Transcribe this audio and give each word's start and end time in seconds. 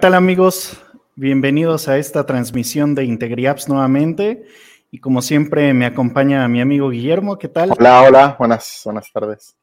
Hola, 0.00 0.06
¿qué 0.06 0.12
tal 0.12 0.14
amigos? 0.14 0.82
Bienvenidos 1.14 1.86
a 1.86 1.98
esta 1.98 2.24
transmisión 2.24 2.94
de 2.94 3.04
IntegriApps 3.04 3.68
nuevamente. 3.68 4.46
Y 4.90 4.98
como 4.98 5.20
siempre 5.20 5.74
me 5.74 5.84
acompaña 5.84 6.48
mi 6.48 6.62
amigo 6.62 6.88
Guillermo, 6.88 7.36
¿qué 7.36 7.48
tal? 7.48 7.72
Hola, 7.78 8.04
hola, 8.04 8.36
buenas, 8.38 8.80
buenas 8.86 9.12
tardes. 9.12 9.58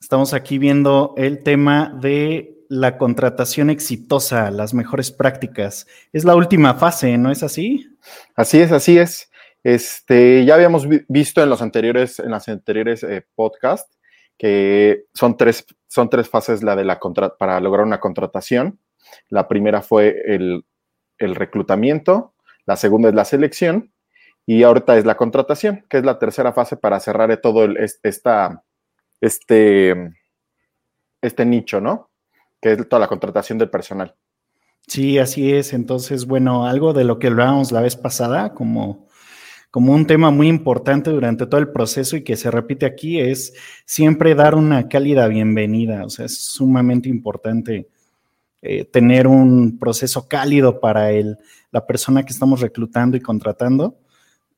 Estamos 0.00 0.34
aquí 0.34 0.58
viendo 0.58 1.14
el 1.16 1.44
tema 1.44 1.96
de 2.00 2.56
la 2.68 2.98
contratación 2.98 3.70
exitosa, 3.70 4.50
las 4.50 4.74
mejores 4.74 5.12
prácticas. 5.12 5.86
Es 6.12 6.24
la 6.24 6.34
última 6.34 6.74
fase, 6.74 7.16
¿no 7.16 7.30
es 7.30 7.44
así? 7.44 7.86
Así 8.34 8.58
es, 8.58 8.72
así 8.72 8.98
es. 8.98 9.30
Este, 9.62 10.44
ya 10.44 10.56
habíamos 10.56 10.88
visto 11.06 11.40
en 11.40 11.50
los 11.50 11.62
anteriores, 11.62 12.18
en 12.18 12.32
las 12.32 12.48
anteriores 12.48 13.04
eh, 13.04 13.24
podcasts 13.36 13.96
que 14.36 15.04
son 15.14 15.36
tres, 15.36 15.64
son 15.86 16.10
tres 16.10 16.28
fases 16.28 16.64
la 16.64 16.74
de 16.74 16.84
la 16.84 16.98
para 17.38 17.60
lograr 17.60 17.86
una 17.86 18.00
contratación 18.00 18.80
la 19.28 19.48
primera 19.48 19.82
fue 19.82 20.22
el, 20.26 20.64
reclutamiento, 21.18 22.34
la 22.66 22.76
segunda 22.76 23.08
es 23.08 23.14
la 23.14 23.24
selección 23.24 23.92
y 24.46 24.62
ahorita 24.62 24.96
es 24.96 25.04
la 25.04 25.16
contratación, 25.16 25.84
que 25.88 25.98
es 25.98 26.04
la 26.04 26.18
tercera 26.18 26.52
fase 26.52 26.76
para 26.76 27.00
cerrar 27.00 27.36
todo 27.38 27.64
el, 27.64 27.76
esta, 28.02 28.64
este, 29.20 30.12
este 31.20 31.44
nicho, 31.44 31.80
¿no? 31.80 32.10
Que 32.60 32.72
es 32.72 32.88
toda 32.88 33.00
la 33.00 33.08
contratación 33.08 33.58
del 33.58 33.70
personal. 33.70 34.14
Sí, 34.88 35.18
así 35.18 35.52
es. 35.52 35.74
Entonces, 35.74 36.26
bueno, 36.26 36.66
algo 36.66 36.94
de 36.94 37.04
lo 37.04 37.18
que 37.18 37.26
hablábamos 37.26 37.72
la 37.72 37.82
vez 37.82 37.94
pasada, 37.94 38.54
como, 38.54 39.06
como 39.70 39.92
un 39.92 40.06
tema 40.06 40.30
muy 40.30 40.48
importante 40.48 41.10
durante 41.10 41.46
todo 41.46 41.60
el 41.60 41.70
proceso 41.70 42.16
y 42.16 42.24
que 42.24 42.36
se 42.36 42.50
repite 42.50 42.86
aquí, 42.86 43.20
es 43.20 43.54
siempre 43.84 44.34
dar 44.34 44.54
una 44.54 44.88
cálida 44.88 45.28
bienvenida. 45.28 46.04
O 46.06 46.10
sea, 46.10 46.24
es 46.24 46.38
sumamente 46.38 47.10
importante 47.10 47.88
eh, 48.62 48.84
tener 48.84 49.26
un 49.26 49.78
proceso 49.78 50.28
cálido 50.28 50.80
para 50.80 51.12
el, 51.12 51.38
la 51.70 51.86
persona 51.86 52.24
que 52.24 52.32
estamos 52.32 52.60
reclutando 52.60 53.16
y 53.16 53.20
contratando, 53.20 53.98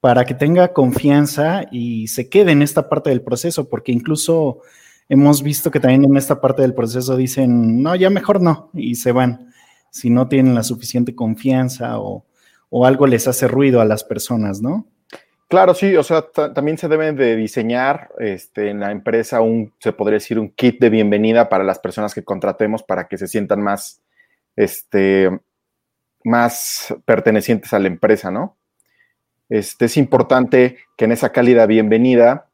para 0.01 0.25
que 0.25 0.35
tenga 0.35 0.73
confianza 0.73 1.67
y 1.71 2.09
se 2.09 2.29
quede 2.29 2.53
en 2.53 2.63
esta 2.63 2.89
parte 2.89 3.11
del 3.11 3.23
proceso, 3.23 3.69
porque 3.69 3.93
incluso 3.93 4.61
hemos 5.09 5.43
visto 5.43 5.71
que 5.71 5.81
también 5.81 6.05
en 6.05 6.17
esta 6.17 6.41
parte 6.41 6.63
del 6.63 6.75
proceso 6.75 7.17
dicen, 7.17 7.83
no, 7.83 7.95
ya 7.95 8.09
mejor 8.09 8.41
no, 8.41 8.71
y 8.73 8.95
se 8.95 9.13
van, 9.13 9.53
si 9.91 10.09
no 10.09 10.29
tienen 10.29 10.55
la 10.55 10.63
suficiente 10.63 11.15
confianza 11.15 11.99
o, 11.99 12.25
o 12.71 12.87
algo 12.87 13.07
les 13.07 13.29
hace 13.29 13.49
ruido 13.49 13.81
a 13.81 13.85
las 13.85 14.05
personas, 14.05 14.63
¿no? 14.63 14.87
Claro, 15.51 15.75
sí, 15.75 15.97
o 15.97 16.05
sea, 16.05 16.31
también 16.31 16.79
se 16.79 16.87
debe 16.87 17.11
de 17.11 17.35
diseñar 17.35 18.13
este, 18.21 18.71
en 18.71 18.79
la 18.79 18.93
empresa 18.93 19.41
un, 19.41 19.75
se 19.81 19.93
podría 19.93 20.19
decir, 20.19 20.39
un 20.39 20.51
kit 20.51 20.79
de 20.79 20.91
bienvenida 20.91 21.49
para 21.49 21.65
las 21.65 21.81
personas 21.81 22.15
que 22.15 22.23
contratemos 22.23 22.85
para 22.85 23.09
que 23.09 23.19
se 23.19 23.27
sientan 23.27 23.61
más, 23.61 24.01
este, 24.55 25.41
más 26.23 26.95
pertenecientes 27.05 27.73
a 27.73 27.81
la 27.81 27.89
empresa, 27.89 28.31
¿no? 28.31 28.59
Este, 29.49 29.87
es 29.87 29.97
importante 29.97 30.79
que 30.97 31.07
en 31.07 31.13
esa 31.13 31.33
cálida 31.33 31.67
bienvenida, 31.67 32.49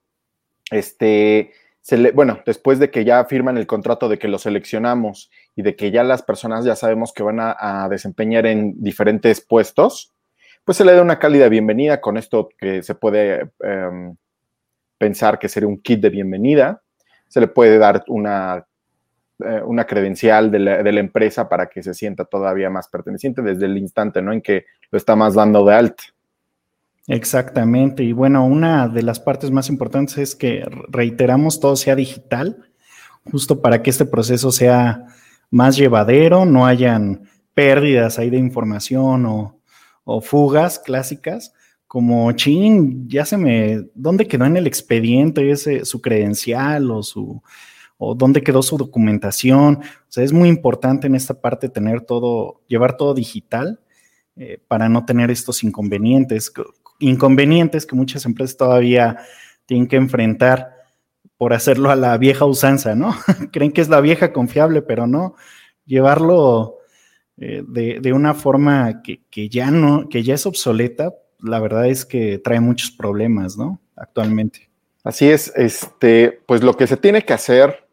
este, 0.71 1.53
se 1.83 1.99
le, 1.99 2.13
bueno, 2.13 2.41
después 2.47 2.79
de 2.79 2.91
que 2.91 3.05
ya 3.05 3.27
firman 3.27 3.59
el 3.59 3.67
contrato 3.67 4.09
de 4.09 4.19
que 4.19 4.29
lo 4.29 4.39
seleccionamos 4.39 5.31
y 5.55 5.61
de 5.61 5.77
que 5.77 5.91
ya 5.91 6.03
las 6.03 6.23
personas 6.23 6.65
ya 6.65 6.77
sabemos 6.77 7.13
que 7.13 7.23
van 7.23 7.41
a 7.41 7.89
desempeñar 7.91 8.47
en 8.47 8.83
diferentes 8.83 9.43
puestos, 9.43 10.16
pues 10.67 10.79
se 10.79 10.85
le 10.85 10.95
da 10.95 11.01
una 11.01 11.21
cálida 11.21 11.49
bienvenida 11.49 12.01
con 12.01 12.17
esto 12.17 12.49
que 12.59 12.83
se 12.83 12.97
puede 12.97 13.53
em, 13.61 14.17
pensar 14.99 15.39
que 15.39 15.49
sería 15.49 15.69
un 15.69 15.81
kit 15.81 16.01
de 16.01 16.11
bienvenida. 16.11 16.83
Se 17.29 17.39
le 17.39 17.47
puede 17.47 17.79
dar 17.79 18.03
una, 18.09 18.67
eh, 19.39 19.63
una 19.65 19.87
credencial 19.87 20.51
de 20.51 20.59
la, 20.59 21.01
empresa 21.01 21.49
para 21.49 21.69
que 21.69 21.85
se 21.85 21.95
sienta 21.95 22.25
todavía 22.25 22.69
más 22.69 22.89
perteneciente 22.89 23.43
desde 23.43 23.67
el 23.67 23.79
instante 23.79 24.21
¿no? 24.21 24.33
en 24.33 24.43
que 24.43 24.67
lo 24.91 24.99
está 24.99 25.15
más 25.15 25.35
dando 25.35 25.65
de 25.65 25.73
alta. 25.73 26.03
Exactamente. 27.07 28.03
Y 28.03 28.13
bueno, 28.13 28.45
una 28.45 28.89
de 28.89 29.03
las 29.05 29.21
partes 29.21 29.53
más 29.53 29.69
importantes 29.69 30.19
es 30.19 30.35
que 30.35 30.65
reiteramos 30.89 31.61
todo 31.61 31.77
sea 31.77 31.95
digital, 31.95 32.57
justo 33.31 33.63
para 33.63 33.85
que 33.85 33.91
este 33.91 34.05
proceso 34.05 34.51
sea 34.51 35.05
más 35.49 35.77
llevadero, 35.77 36.45
no 36.45 36.67
hayan 36.67 37.29
pérdidas 37.55 38.19
ahí 38.19 38.31
de 38.31 38.39
información 38.39 39.27
o 39.27 39.56
o 40.07 40.21
fugas 40.21 40.79
clásicas, 40.79 41.53
como 41.89 42.31
chin, 42.33 43.09
ya 43.09 43.25
se 43.25 43.37
me, 43.37 43.89
¿dónde 43.95 44.29
quedó 44.29 44.45
en 44.45 44.57
el 44.57 44.67
expediente 44.67 45.51
ese, 45.51 45.85
su 45.85 46.01
credencial 46.01 46.91
o 46.93 47.03
su, 47.03 47.43
o 47.99 48.15
dónde 48.15 48.43
quedó 48.43 48.63
su 48.63 48.77
documentación? 48.77 49.77
O 49.77 50.07
sea, 50.09 50.23
es 50.23 50.33
muy 50.33 50.49
importante 50.49 51.09
en 51.09 51.17
esta 51.17 51.41
parte 51.41 51.69
tener 51.69 52.03
todo, 52.03 52.63
llevar 52.69 52.97
todo 52.97 53.15
digital 53.15 53.81
eh, 54.37 54.61
para 54.69 54.89
no 54.89 55.05
tener 55.05 55.31
estos 55.33 55.65
inconvenientes, 55.65 56.53
inconvenientes 57.01 57.85
que 57.85 57.97
muchas 57.97 58.25
empresas 58.27 58.57
todavía 58.57 59.19
tienen 59.67 59.89
que 59.89 59.97
enfrentar 59.97 60.73
por 61.37 61.53
hacerlo 61.53 61.91
a 61.91 61.97
la 61.97 62.17
vieja 62.17 62.45
usanza, 62.45 62.95
¿no? 62.95 63.13
Creen 63.53 63.73
que 63.73 63.81
es 63.81 63.89
la 63.89 64.01
vieja 64.01 64.33
confiable, 64.33 64.83
pero 64.83 65.09
no, 65.09 65.35
llevarlo 65.85 66.76
eh, 67.39 67.63
de, 67.67 68.13
una 68.13 68.35
forma 68.35 69.03
que, 69.03 69.49
ya 69.49 69.71
no, 69.71 70.09
que 70.09 70.23
ya 70.23 70.35
es 70.35 70.47
obsoleta, 70.47 71.15
la 71.41 71.61
verdad 71.61 71.87
es 71.87 72.05
que 72.07 72.39
trae 72.39 72.61
muchos 72.61 72.91
problemas, 72.91 73.59
¿no? 73.59 73.81
Actualmente. 73.95 74.71
Así 75.05 75.29
es, 75.29 75.53
este, 75.55 76.41
pues 76.47 76.63
lo 76.63 76.77
que 76.77 76.87
se 76.87 76.97
tiene 76.97 77.23
que 77.23 77.35
hacer 77.35 77.87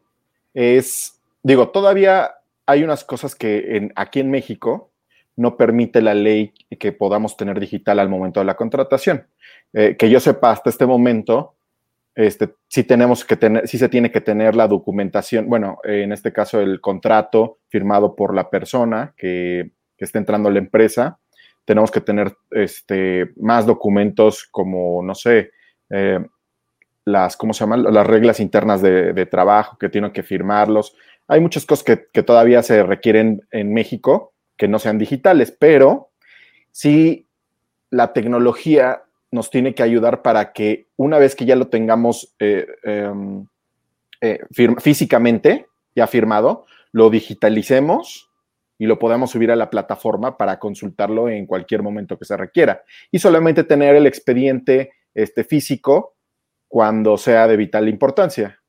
es, 0.54 1.20
digo, 1.42 1.68
todavía 1.68 2.32
hay 2.66 2.82
unas 2.82 3.04
cosas 3.04 3.34
que 3.34 3.76
en, 3.76 3.92
aquí 3.96 4.20
en 4.20 4.30
México 4.30 4.90
no 5.36 5.56
permite 5.56 6.00
la 6.00 6.14
ley 6.14 6.52
que 6.78 6.92
podamos 6.92 7.36
tener 7.36 7.60
digital 7.60 7.98
al 7.98 8.08
momento 8.08 8.40
de 8.40 8.46
la 8.46 8.56
contratación. 8.56 9.26
Eh, 9.72 9.96
que 9.98 10.08
yo 10.08 10.20
sepa 10.20 10.52
hasta 10.52 10.70
este 10.70 10.86
momento, 10.86 11.53
este, 12.14 12.54
sí 12.68 12.84
tenemos 12.84 13.24
que 13.24 13.36
tener, 13.36 13.66
sí 13.66 13.78
se 13.78 13.88
tiene 13.88 14.12
que 14.12 14.20
tener 14.20 14.54
la 14.54 14.68
documentación, 14.68 15.48
bueno, 15.48 15.78
en 15.84 16.12
este 16.12 16.32
caso 16.32 16.60
el 16.60 16.80
contrato 16.80 17.58
firmado 17.68 18.14
por 18.14 18.34
la 18.34 18.50
persona 18.50 19.14
que, 19.16 19.72
que 19.96 20.04
está 20.04 20.18
entrando 20.18 20.48
a 20.48 20.52
la 20.52 20.58
empresa. 20.58 21.18
Tenemos 21.64 21.90
que 21.90 22.00
tener 22.00 22.36
este, 22.50 23.32
más 23.36 23.66
documentos 23.66 24.44
como, 24.50 25.02
no 25.02 25.14
sé, 25.14 25.50
eh, 25.90 26.20
las, 27.04 27.36
¿cómo 27.36 27.52
se 27.52 27.60
llaman? 27.60 27.82
Las 27.82 28.06
reglas 28.06 28.40
internas 28.40 28.80
de, 28.80 29.26
trabajo 29.26 29.76
que 29.78 29.88
tienen 29.88 30.12
que 30.12 30.22
firmarlos. 30.22 30.96
Hay 31.26 31.40
muchas 31.40 31.66
cosas 31.66 31.84
que, 31.84 32.06
que 32.12 32.22
todavía 32.22 32.62
se 32.62 32.82
requieren 32.82 33.42
en 33.50 33.72
México 33.72 34.34
que 34.56 34.68
no 34.68 34.78
sean 34.78 34.98
digitales, 34.98 35.54
pero 35.58 36.10
sí 36.70 37.28
la 37.90 38.12
tecnología 38.12 39.03
nos 39.34 39.50
tiene 39.50 39.74
que 39.74 39.82
ayudar 39.82 40.22
para 40.22 40.52
que 40.52 40.86
una 40.96 41.18
vez 41.18 41.34
que 41.34 41.44
ya 41.44 41.56
lo 41.56 41.66
tengamos 41.66 42.32
eh, 42.38 42.68
em, 42.84 43.44
eh, 44.20 44.38
físicamente, 44.78 45.66
ya 45.96 46.06
firmado, 46.06 46.66
lo 46.92 47.10
digitalicemos 47.10 48.30
y 48.78 48.86
lo 48.86 49.00
podamos 49.00 49.32
subir 49.32 49.50
a 49.50 49.56
la 49.56 49.70
plataforma 49.70 50.38
para 50.38 50.60
consultarlo 50.60 51.28
en 51.28 51.46
cualquier 51.46 51.82
momento 51.82 52.16
que 52.16 52.24
se 52.24 52.36
requiera. 52.36 52.84
Y 53.10 53.18
solamente 53.18 53.64
tener 53.64 53.96
el 53.96 54.06
expediente 54.06 54.92
este, 55.14 55.42
físico 55.42 56.14
cuando 56.68 57.18
sea 57.18 57.48
de 57.48 57.56
vital 57.56 57.88
importancia, 57.88 58.60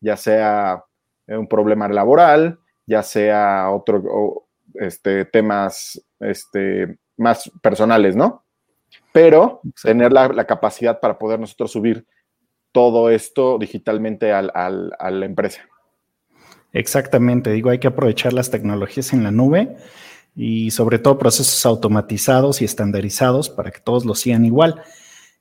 ya 0.00 0.16
sea 0.16 0.82
un 1.26 1.46
problema 1.46 1.88
laboral, 1.88 2.58
ya 2.86 3.02
sea 3.02 3.70
otro 3.70 4.46
este, 4.76 5.26
temas 5.26 6.02
este, 6.20 6.96
más 7.18 7.50
personales, 7.60 8.16
¿no? 8.16 8.45
Pero 9.12 9.60
tener 9.82 10.12
la, 10.12 10.46
capacidad 10.46 11.00
para 11.00 11.18
poder 11.18 11.40
nosotros 11.40 11.72
subir 11.72 12.06
todo 12.72 13.10
esto 13.10 13.58
digitalmente 13.58 14.32
a 14.32 14.42
la 14.70 15.26
empresa. 15.26 15.62
Exactamente, 16.76 17.52
digo, 17.52 17.70
hay 17.70 17.78
que 17.78 17.86
aprovechar 17.86 18.34
las 18.34 18.50
tecnologías 18.50 19.14
en 19.14 19.22
la 19.22 19.30
nube 19.30 19.76
y 20.34 20.70
sobre 20.70 20.98
todo 20.98 21.18
procesos 21.18 21.64
automatizados 21.64 22.60
y 22.60 22.66
estandarizados 22.66 23.48
para 23.48 23.70
que 23.70 23.80
todos 23.80 24.04
lo 24.04 24.14
sigan 24.14 24.44
igual. 24.44 24.82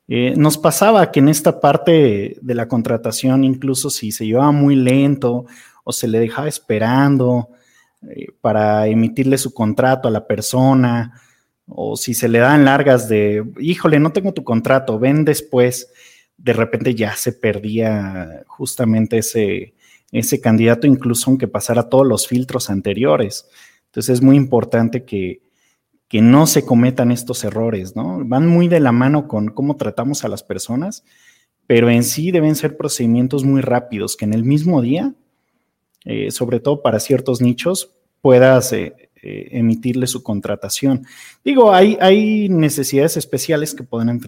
Eh, 0.07 0.36
nos 0.38 0.57
pasaba 0.57 1.12
que 1.12 1.19
en 1.19 1.27
esta 1.27 1.59
parte 1.59 2.38
de 2.42 2.56
la 2.56 2.69
contratación, 2.69 3.44
incluso 3.44 3.89
si 3.89 4.13
se 4.13 4.25
llevaba 4.25 4.53
muy 4.53 4.75
lento 4.75 5.45
o 5.83 5.92
se 5.92 6.07
le 6.07 6.21
dejaba 6.21 6.47
esperando 6.47 7.50
eh, 8.09 8.27
para 8.39 8.88
emitirle 8.88 9.38
su 9.38 9.53
contrato 9.53 10.07
a 10.07 10.12
la 10.12 10.25
persona 10.25 11.21
o 11.68 11.96
si 11.96 12.14
se 12.14 12.28
le 12.28 12.40
dan 12.40 12.66
largas 12.66 13.10
de, 13.10 13.44
híjole, 13.60 14.00
no 14.00 14.12
tengo 14.12 14.34
tu 14.34 14.44
contrato, 14.44 15.00
ven 15.00 15.26
después, 15.26 15.92
de 16.38 16.54
repente 16.54 16.96
ya 16.96 17.16
se 17.16 17.32
perdía 17.32 18.44
justamente 18.48 19.20
ese, 19.20 19.74
ese 20.12 20.42
candidato, 20.42 20.88
incluso 20.88 21.30
aunque 21.30 21.48
pasara 21.48 21.90
todos 21.90 22.06
los 22.06 22.28
filtros 22.28 22.70
anteriores. 22.70 23.48
Entonces 23.88 24.16
es 24.16 24.22
muy 24.22 24.36
importante 24.36 25.06
que, 25.06 25.42
que 26.08 26.22
no 26.22 26.48
se 26.48 26.66
cometan 26.66 27.12
estos 27.12 27.44
errores, 27.44 27.96
¿no? 27.96 28.20
Van 28.24 28.48
muy 28.48 28.68
de 28.68 28.80
la 28.80 28.92
mano 28.92 29.28
con 29.28 29.48
cómo 29.48 29.76
tratamos 29.76 30.24
a 30.24 30.28
las 30.28 30.44
personas, 30.44 31.04
pero 31.68 31.90
en 31.90 32.04
sí 32.04 32.32
deben 32.32 32.56
ser 32.56 32.78
procedimientos 32.78 33.44
muy 33.44 33.62
rápidos, 33.62 34.16
que 34.16 34.26
en 34.26 34.34
el 34.34 34.44
mismo 34.44 34.82
día, 34.82 35.16
eh, 36.04 36.30
sobre 36.30 36.60
todo 36.60 36.82
para 36.82 37.00
ciertos 37.00 37.42
nichos, 37.42 37.96
puedas 38.22 38.72
eh, 38.74 39.05
eh, 39.27 39.57
emitirle 39.57 40.06
su 40.06 40.22
contratación. 40.22 41.07
Digo, 41.44 41.74
hay, 41.74 42.48
necesidades 42.48 43.18
especiales 43.18 43.74
que 43.74 43.83
pueden 43.83 44.19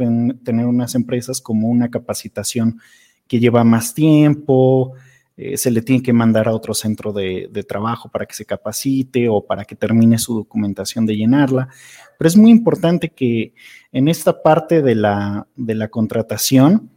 tener 0.44 0.66
unas 0.66 0.96
empresas 0.96 1.40
como 1.40 1.68
una 1.68 1.92
capacitación 1.92 2.80
que 3.28 3.40
lleva 3.40 3.64
más 3.64 3.94
tiempo, 3.94 4.94
eh, 5.36 5.56
se 5.56 5.70
le 5.70 5.84
tiene 5.84 6.02
que 6.02 6.14
mandar 6.14 6.48
a 6.48 6.56
otro 6.56 6.74
centro 6.74 7.14
de, 7.14 7.48
trabajo 7.68 8.10
para 8.10 8.26
que 8.26 8.34
se 8.34 8.44
capacite 8.44 9.30
o 9.30 9.46
para 9.46 9.66
que 9.66 9.76
termine 9.76 10.18
su 10.18 10.34
documentación 10.34 11.06
de 11.06 11.16
llenarla. 11.16 11.70
Pero 12.18 12.28
es 12.28 12.36
muy 12.36 12.50
importante 12.50 13.10
que 13.10 13.54
en 13.92 14.08
esta 14.08 14.42
parte 14.42 14.82
de 14.82 14.96
la, 14.96 15.48
de 15.56 15.76
la 15.76 15.90
contratación 15.90 16.90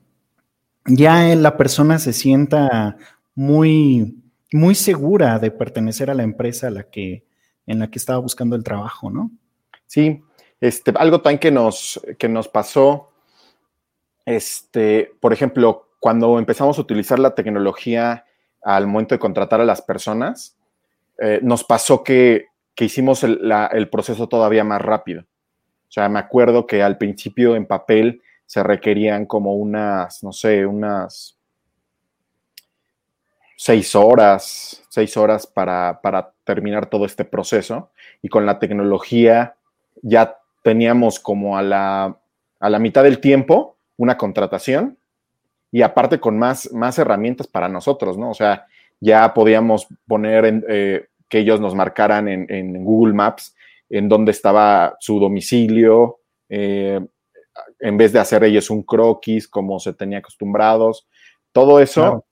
ya 0.87 1.35
la 1.35 1.59
persona 1.59 1.99
se 1.99 2.15
sienta 2.15 2.97
muy, 3.35 4.23
muy 4.53 4.75
segura 4.75 5.39
de 5.39 5.51
pertenecer 5.51 6.09
a 6.09 6.15
la 6.15 6.23
empresa 6.23 6.69
a 6.69 6.71
la 6.71 6.85
que, 6.85 7.29
en 7.67 7.79
la 7.79 7.91
que 7.91 7.99
estaba 7.99 8.19
buscando 8.19 8.57
el 8.57 8.65
trabajo, 8.65 9.11
¿no? 9.11 9.31
Sí, 9.87 10.23
este, 10.61 10.93
algo 10.97 11.21
también 11.21 11.39
que 11.39 11.51
nos, 11.51 12.01
que 12.19 12.29
nos 12.29 12.49
pasó, 12.49 13.11
este, 14.25 15.13
por 15.21 15.33
ejemplo, 15.33 15.89
cuando 15.99 16.39
empezamos 16.39 16.79
a 16.79 16.83
utilizar 16.83 17.19
la 17.19 17.35
tecnología 17.35 18.25
al 18.63 18.87
momento 18.87 19.15
de 19.15 19.19
contratar 19.19 19.61
a 19.61 19.65
las 19.65 19.83
personas, 19.83 20.57
eh, 21.19 21.41
nos 21.43 21.65
pasó 21.65 22.03
que, 22.05 22.47
hicimos 22.77 23.25
el, 23.25 23.53
el, 23.73 23.91
proceso 23.91 24.27
todavía 24.27 24.65
más 24.65 24.81
rápido. 24.81 25.21
O 25.23 25.93
sea, 25.93 26.09
me 26.09 26.19
acuerdo 26.19 26.67
que 26.67 26.83
al 26.83 26.97
principio 26.97 27.55
en 27.55 27.67
papel 27.67 28.23
se 28.47 28.63
requerían 28.63 29.27
como 29.27 29.55
unas, 29.55 30.23
no 30.23 30.33
sé, 30.33 30.65
unas 30.65 31.37
seis 33.63 33.95
horas, 33.95 34.83
seis 34.89 35.19
horas 35.19 35.47
para, 35.47 36.01
terminar 36.45 36.87
todo 36.87 37.05
este 37.05 37.27
proceso. 37.27 37.91
Y 38.23 38.31
con 38.31 38.47
la 38.47 38.59
tecnología 38.59 39.55
ya 40.01 40.39
teníamos 40.63 41.21
como 41.21 41.59
a 41.59 41.63
la, 41.63 42.17
a 42.59 42.71
la 42.71 42.79
mitad 42.79 43.05
del 43.05 43.21
tiempo 43.21 43.77
una 43.99 44.17
contratación 44.17 44.97
y 45.71 45.83
aparte 45.83 46.19
con 46.21 46.39
más, 46.39 46.73
más 46.73 46.99
herramientas 46.99 47.49
para 47.49 47.69
nosotros, 47.69 48.17
¿no? 48.17 48.31
O 48.31 48.35
sea, 48.35 48.67
ya 48.99 49.35
podíamos 49.35 49.89
poner 50.09 50.47
en, 50.47 50.65
eh, 50.67 51.09
que 51.29 51.41
ellos 51.41 51.61
nos 51.61 51.75
marcaran 51.75 52.29
en, 52.29 52.83
Google 52.83 53.13
Maps 53.13 53.55
en 53.91 54.09
dónde 54.09 54.31
estaba 54.31 54.97
su 55.01 55.21
domicilio, 55.21 56.21
eh, 56.49 56.99
en 57.79 57.97
vez 57.99 58.15
de 58.15 58.21
hacer 58.21 58.43
ellos 58.43 58.71
un 58.71 58.85
croquis 58.85 59.47
como 59.47 59.79
se 59.81 59.93
tenía 59.93 60.19
acostumbrados. 60.19 61.07
Todo 61.53 61.79
eso 61.79 62.25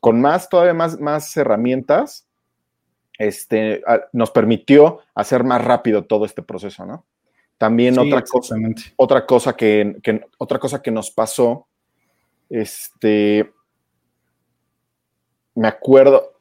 con, 0.00 0.20
más, 0.20 0.48
todavía 0.48 0.72
más, 0.72 0.98
más 0.98 1.36
herramientas, 1.36 2.26
este, 3.18 3.82
nos 4.12 4.30
permitió 4.30 5.00
hacer 5.14 5.44
más 5.44 5.62
rápido 5.62 6.04
todo 6.04 6.24
este 6.24 6.42
proceso, 6.42 6.86
¿no? 6.86 7.04
También 7.58 7.98
otra, 7.98 8.22
cosa, 8.22 8.56
otra, 8.96 9.26
cosa 9.26 9.56
que, 9.56 10.00
otra 10.38 10.58
cosa 10.58 10.82
que 10.82 10.90
nos 10.90 11.10
pasó, 11.10 11.66
este, 12.50 13.50
me 15.54 15.68
acuerdo, 15.68 16.34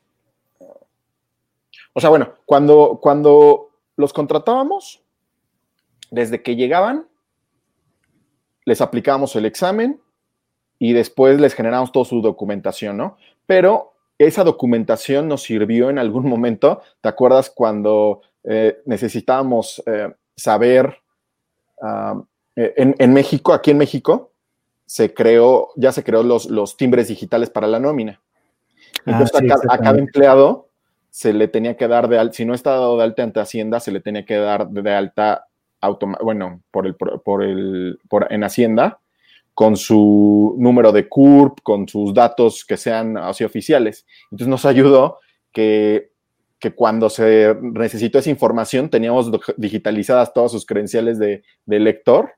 o 1.93 2.01
sea, 2.01 2.09
bueno, 2.09 2.33
cuando, 2.45 2.99
cuando 3.01 3.69
los 3.95 4.11
contratábamos, 4.11 5.01
desde 6.11 6.43
que 6.43 6.57
llegaban, 6.57 7.07
les 8.65 8.81
aplicábamos 8.81 9.35
el 9.37 9.45
examen, 9.45 10.01
y 10.80 10.94
después 10.94 11.39
les 11.39 11.54
generamos 11.54 11.92
toda 11.92 12.06
su 12.06 12.22
documentación, 12.22 12.98
¿no? 12.98 13.18
Pero 13.45 13.94
esa 14.18 14.44
documentación 14.44 15.27
nos 15.27 15.44
sirvió 15.44 15.89
en 15.89 16.00
algún 16.00 16.27
momento, 16.27 16.81
¿te 17.01 17.10
acuerdas 17.10 17.50
cuando 17.50 18.22
eh, 18.44 18.81
necesitábamos 18.86 19.81
eh, 19.86 20.13
saber 20.36 20.98
ah, 21.81 22.22
en, 22.56 23.13
México, 23.13 23.54
aquí 23.54 23.72
en 23.72 23.77
México, 23.77 24.31
se 24.86 25.13
creó, 25.13 25.69
ya 25.75 25.92
se 25.92 26.04
creó 26.04 26.24
los, 26.24 26.45
los 26.50 26.78
timbres 26.78 27.07
digitales 27.07 27.50
para 27.50 27.68
la 27.68 27.80
nómina. 27.80 28.21
Ah, 29.06 29.19
Entonces 29.19 29.51
a, 29.69 29.78
cada 29.78 30.00
empleado 30.00 30.69
se 31.10 31.33
le 31.33 31.48
tenía 31.48 31.75
que 31.75 31.88
dar 31.88 32.07
de 32.07 32.19
alta, 32.19 32.33
si 32.33 32.45
no 32.45 32.54
está 32.54 32.71
dado 32.71 32.98
de 32.98 33.04
alta 33.04 33.24
ante 33.24 33.39
Hacienda, 33.39 33.80
se 33.80 33.92
le 33.92 34.00
tenía 34.00 34.25
que 34.25 34.36
dar 34.36 34.69
de 34.69 34.94
alta, 34.94 35.48
bueno, 36.21 36.62
por 36.71 36.88
el, 36.88 36.95
por 36.95 37.44
el, 37.44 38.00
por, 38.10 38.31
en 38.31 38.44
Hacienda, 38.44 39.00
con 39.56 39.78
su 39.78 40.54
número 40.60 40.92
de 40.92 41.07
CURP, 41.07 41.62
con 41.63 41.88
sus 41.88 42.13
datos 42.13 42.66
que 42.66 42.75
sean 42.75 43.18
así 43.18 43.46
oficiales. 43.46 44.06
Entonces 44.25 44.50
nos 44.50 44.66
ayudó 44.66 45.19
que, 45.52 46.12
cuando 46.75 47.12
se 47.12 47.56
necesitó 47.62 48.18
esa 48.18 48.31
información 48.31 48.90
teníamos 48.90 49.30
digitalizadas 49.56 50.34
todas 50.34 50.52
sus 50.52 50.66
credenciales 50.66 51.19
de, 51.19 51.44
lector 51.68 52.31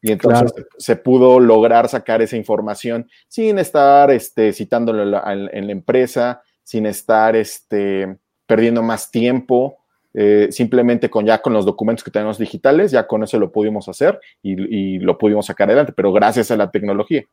y 0.00 0.10
entonces 0.10 0.52
se 0.78 0.96
pudo 0.96 1.38
lograr 1.38 1.88
sacar 1.88 2.22
esa 2.22 2.36
información 2.36 3.08
sin 3.28 3.60
estar 3.60 4.10
este, 4.10 4.52
citándolo 4.52 5.04
en 5.04 5.12
la, 5.12 5.72
empresa, 5.72 6.42
sin 6.64 6.86
estar 6.86 7.36
este, 7.36 8.16
perdiendo 8.46 8.82
más 8.82 9.12
tiempo. 9.12 9.78
Eh, 10.14 10.48
simplemente 10.50 11.08
con 11.08 11.24
ya 11.24 11.40
con 11.40 11.54
los 11.54 11.64
documentos 11.64 12.04
que 12.04 12.10
tenemos 12.10 12.36
digitales, 12.36 12.90
ya 12.90 13.06
con 13.06 13.22
eso 13.22 13.38
lo 13.38 13.50
pudimos 13.50 13.88
hacer 13.88 14.20
y, 14.42 14.98
lo 14.98 15.16
pudimos 15.16 15.46
sacar 15.46 15.68
adelante, 15.68 15.94
pero 15.96 16.12
gracias 16.12 16.50
a 16.50 16.56
la 16.56 16.70
tecnología. 16.70 17.24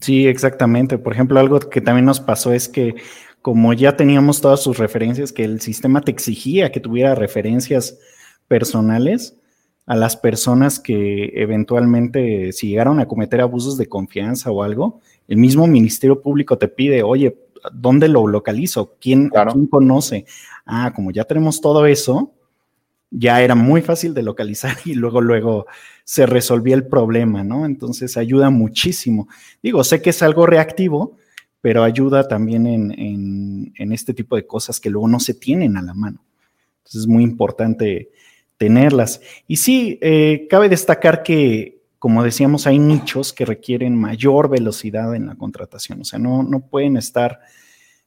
Sí, 0.00 0.28
exactamente. 0.28 0.98
Por 0.98 1.12
ejemplo, 1.12 1.40
algo 1.40 1.58
que 1.58 1.80
también 1.80 2.04
nos 2.04 2.20
pasó 2.20 2.52
es 2.52 2.68
que 2.68 2.94
como 3.42 3.72
ya 3.72 3.96
teníamos 3.96 4.40
todas 4.40 4.62
sus 4.62 4.78
referencias, 4.78 5.32
que 5.32 5.44
el 5.44 5.60
sistema 5.60 6.00
te 6.00 6.12
exigía 6.12 6.70
que 6.70 6.80
tuviera 6.80 7.14
referencias 7.16 7.98
personales 8.46 9.36
a 9.86 9.96
las 9.96 10.16
personas 10.16 10.78
que 10.78 11.32
eventualmente 11.34 12.52
si 12.52 12.68
llegaron 12.68 13.00
a 13.00 13.08
cometer 13.08 13.40
abusos 13.40 13.78
de 13.78 13.86
confianza 13.86 14.50
o 14.50 14.62
algo, 14.62 15.00
el 15.28 15.38
mismo 15.38 15.66
Ministerio 15.66 16.20
Público 16.20 16.58
te 16.58 16.68
pide, 16.68 17.02
oye, 17.02 17.36
¿dónde 17.72 18.08
lo 18.08 18.26
localizo? 18.26 18.96
¿Quién, 19.00 19.28
¿quién 19.30 19.66
conoce? 19.66 20.26
Ah, 20.66 20.92
como 20.94 21.10
ya 21.10 21.24
tenemos 21.24 21.60
todo 21.60 21.86
eso, 21.86 22.34
ya 23.10 23.42
era 23.42 23.54
muy 23.54 23.82
fácil 23.82 24.14
de 24.14 24.22
localizar 24.22 24.76
y 24.84 24.94
luego, 24.94 25.20
luego 25.20 25.66
se 26.04 26.26
resolvía 26.26 26.74
el 26.74 26.86
problema, 26.86 27.44
¿no? 27.44 27.66
Entonces 27.66 28.16
ayuda 28.16 28.50
muchísimo. 28.50 29.28
Digo, 29.62 29.84
sé 29.84 30.00
que 30.02 30.10
es 30.10 30.22
algo 30.22 30.46
reactivo, 30.46 31.16
pero 31.60 31.82
ayuda 31.82 32.28
también 32.28 32.66
en, 32.66 33.92
este 33.92 34.14
tipo 34.14 34.36
de 34.36 34.46
cosas 34.46 34.80
que 34.80 34.90
luego 34.90 35.08
no 35.08 35.20
se 35.20 35.34
tienen 35.34 35.76
a 35.76 35.82
la 35.82 35.94
mano. 35.94 36.24
Entonces 36.78 37.02
es 37.02 37.06
muy 37.06 37.24
importante 37.24 38.10
tenerlas. 38.56 39.20
Y 39.46 39.56
sí, 39.56 39.98
eh, 40.00 40.46
cabe 40.48 40.68
destacar 40.68 41.22
que, 41.22 41.77
como 41.98 42.22
decíamos, 42.22 42.66
hay 42.66 42.78
nichos 42.78 43.32
que 43.32 43.44
requieren 43.44 43.96
mayor 43.96 44.48
velocidad 44.48 45.14
en 45.14 45.26
la 45.26 45.34
contratación. 45.34 46.00
O 46.02 46.04
sea, 46.04 46.18
no, 46.18 46.42
no 46.42 46.60
pueden 46.60 46.96
estar 46.96 47.40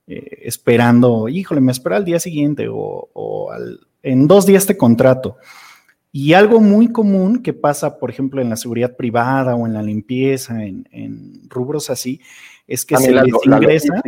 eh, 0.08 0.40
esperando, 0.44 1.28
híjole, 1.28 1.62
me 1.62 1.72
espera 1.72 1.98
al 1.98 2.06
día 2.06 2.20
siguiente 2.20 2.68
o, 2.70 3.50
en 4.02 4.28
dos 4.28 4.46
días 4.46 4.66
te 4.66 4.78
contrato. 4.78 5.38
Y 6.14 6.34
algo 6.34 6.60
muy 6.60 6.92
común 6.92 7.42
que 7.42 7.54
pasa, 7.54 7.98
por 7.98 8.10
ejemplo, 8.10 8.42
en 8.42 8.50
la 8.50 8.58
seguridad 8.58 8.96
privada 8.96 9.56
o 9.56 9.66
en 9.66 9.74
la 9.74 9.82
limpieza, 9.82 10.64
en, 10.64 11.48
rubros 11.48 11.90
así, 11.90 12.20
es 12.68 12.86
que 12.86 12.98
se 12.98 13.14
les 13.14 13.34
ingresa. 13.46 14.02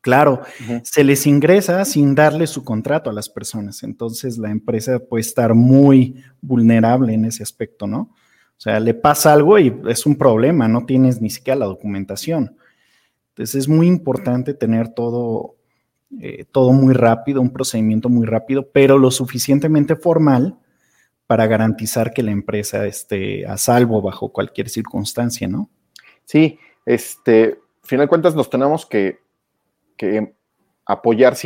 claro, 0.00 0.42
se 0.82 1.04
les 1.04 1.26
ingresa 1.26 1.84
sin 1.84 2.14
darle 2.14 2.46
su 2.46 2.64
contrato 2.64 3.10
a 3.10 3.12
las 3.12 3.28
personas. 3.28 3.82
Entonces 3.82 4.38
la 4.38 4.50
empresa 4.50 4.98
puede 4.98 5.20
estar 5.20 5.54
muy 5.54 6.22
vulnerable 6.40 7.14
en 7.14 7.26
ese 7.26 7.42
aspecto, 7.42 7.86
¿no? 7.86 8.14
O 8.58 8.60
sea, 8.60 8.80
le 8.80 8.92
pasa 8.92 9.32
algo 9.32 9.56
y 9.58 9.72
es 9.88 10.04
un 10.04 10.16
problema, 10.16 10.66
no 10.66 10.84
tienes 10.84 11.22
ni 11.22 11.30
siquiera 11.30 11.60
la 11.60 11.66
documentación. 11.66 12.56
Entonces 13.28 13.54
es 13.54 13.68
muy 13.68 13.86
importante 13.86 14.52
tener 14.52 14.88
todo, 14.88 15.54
eh, 16.20 16.44
todo 16.50 16.72
muy 16.72 16.92
rápido, 16.92 17.40
un 17.40 17.52
procedimiento 17.52 18.08
muy 18.08 18.26
rápido, 18.26 18.68
pero 18.72 18.98
lo 18.98 19.12
suficientemente 19.12 19.94
formal 19.94 20.58
para 21.28 21.46
garantizar 21.46 22.12
que 22.12 22.24
la 22.24 22.32
empresa 22.32 22.84
esté 22.84 23.46
a 23.46 23.56
salvo 23.58 24.02
bajo 24.02 24.32
cualquier 24.32 24.68
circunstancia, 24.68 25.46
¿no? 25.46 25.70
Sí, 26.24 26.58
este, 26.84 27.60
final 27.84 28.06
de 28.06 28.08
cuentas 28.08 28.34
nos 28.34 28.50
tenemos 28.50 28.84
que, 28.86 29.20
apoyar, 30.84 31.36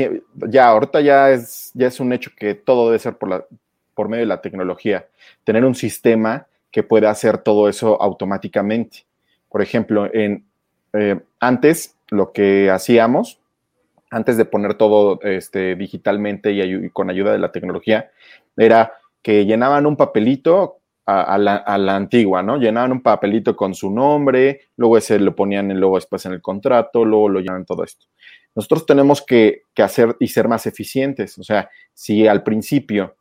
ya 0.49 0.69
ahorita 0.69 1.00
ya 1.02 1.31
es, 1.31 1.73
ya 1.75 1.88
es 1.88 2.00
un 2.00 2.12
hecho 2.14 2.31
que 2.35 2.54
todo 2.54 2.87
debe 2.87 3.00
ser 3.00 3.19
por, 3.19 3.28
la, 3.28 3.45
por 3.95 4.09
medio 4.09 4.23
de 4.23 4.28
la 4.28 4.40
tecnología, 4.40 5.09
tener 5.45 5.64
un 5.64 5.75
sistema 5.75 6.47
que 6.73 6.83
pueda 6.83 7.11
hacer 7.11 7.38
todo 7.38 7.69
eso 7.69 8.00
automáticamente. 8.00 9.05
Por 9.49 9.62
ejemplo, 9.62 10.12
en, 10.12 10.47
eh, 10.95 11.21
antes 11.38 11.97
lo 12.09 12.33
que 12.33 12.71
hacíamos, 12.71 13.38
antes 14.11 14.37
de 14.37 14.47
poner 14.47 14.75
todo 14.75 15.21
este, 15.23 15.76
digitalmente 15.76 16.52
y, 16.52 16.91
con 16.91 17.11
ayuda 17.11 17.33
de 17.33 17.38
la 17.38 17.52
tecnología, 17.52 18.11
era 18.57 18.95
que 19.23 19.45
llenaban 19.45 19.87
un 19.87 19.97
papelito 19.97 20.79
a, 21.05 21.37
la, 21.37 21.97
antigua, 21.97 22.43
¿no? 22.43 22.57
Llenaban 22.57 22.93
un 22.93 23.02
papelito 23.02 23.55
con 23.55 23.75
su 23.75 23.91
nombre, 23.91 24.61
luego 24.76 24.97
ese 24.97 25.19
lo 25.19 25.35
ponían 25.35 25.69
luego 25.79 25.97
después 25.97 26.25
en 26.26 26.33
el 26.33 26.41
contrato, 26.41 27.05
luego 27.05 27.29
lo 27.29 27.41
llenaban 27.41 27.67
todo 27.67 27.85
esto. 27.85 28.07
nosotros 28.55 28.87
tenemos 28.87 29.21
que, 29.21 29.62
hacer 29.76 30.17
y 30.21 30.29
ser 30.29 30.49
más 30.49 30.67
eficientes. 30.67 31.38
O 31.38 31.43
sea, 31.43 31.69
si 31.93 32.26
al 32.26 32.43
principio 32.43 33.17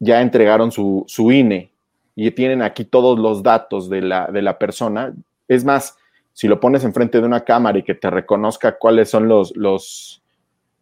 ya 0.00 0.20
entregaron 0.20 0.72
su 0.72 1.06
INE 1.30 1.71
y 2.14 2.30
tienen 2.32 2.62
aquí 2.62 2.84
todos 2.84 3.18
los 3.18 3.42
datos 3.42 3.88
de 3.88 4.02
la, 4.02 4.26
de 4.26 4.42
la 4.42 4.58
persona, 4.58 5.14
es 5.48 5.64
más, 5.64 5.96
si 6.32 6.48
lo 6.48 6.60
pones 6.60 6.84
enfrente 6.84 7.20
de 7.20 7.26
una 7.26 7.44
cámara 7.44 7.78
y 7.78 7.82
que 7.82 7.94
te 7.94 8.10
reconozca 8.10 8.78
cuáles 8.78 9.10
son 9.10 9.28
los, 9.28 9.54
los 9.56 10.22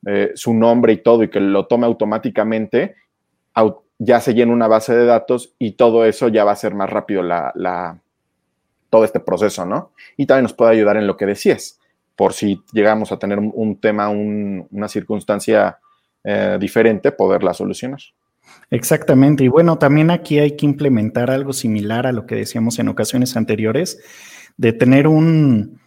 eh, 0.07 0.33
su 0.35 0.55
nombre 0.55 0.95
y 0.95 0.99
todo 0.99 1.23
y 1.23 1.29
que 1.29 1.41
lo 1.41 1.67
tome 1.67 1.87
automáticamente, 1.87 2.95
ya 3.99 4.19
se 4.21 4.33
llena 4.33 4.53
una 4.53 4.67
base 4.67 4.97
de 4.97 5.05
datos 5.05 5.55
y 5.59 5.73
todo 5.73 6.07
eso 6.07 6.29
ya 6.29 6.43
va 6.45 6.53
a 6.53 6.57
ser 6.57 6.75
más 6.75 6.89
rápido 6.89 7.23
la, 7.23 8.01
todo 8.89 9.05
este 9.05 9.21
proceso, 9.21 9.67
¿no? 9.67 9.93
Y 10.17 10.25
también 10.25 10.45
nos 10.45 10.55
puede 10.55 10.73
ayudar 10.73 10.97
en 10.97 11.07
lo 11.07 11.19
que 11.19 11.27
decías, 11.27 11.79
por 12.17 12.33
si 12.33 12.63
llegamos 12.73 13.13
a 13.13 13.19
tener 13.19 13.39
un, 13.39 13.79
tema, 13.79 14.09
una 14.09 14.89
circunstancia 14.89 15.79
eh, 16.25 16.57
diferente, 16.59 17.13
poderla 17.13 17.53
solucionar. 17.53 18.01
Exactamente. 18.71 19.45
Y 19.45 19.49
bueno, 19.49 19.79
también 19.79 20.11
aquí 20.11 20.39
hay 20.39 20.57
que 20.57 20.67
implementar 20.67 21.31
algo 21.31 21.53
similar 21.53 22.07
a 22.07 22.13
lo 22.13 22.27
que 22.27 22.37
decíamos 22.37 22.79
en 22.79 22.89
ocasiones 22.89 23.37
anteriores, 23.37 24.01
de 24.57 24.73
tener 24.73 25.07
un, 25.07 25.81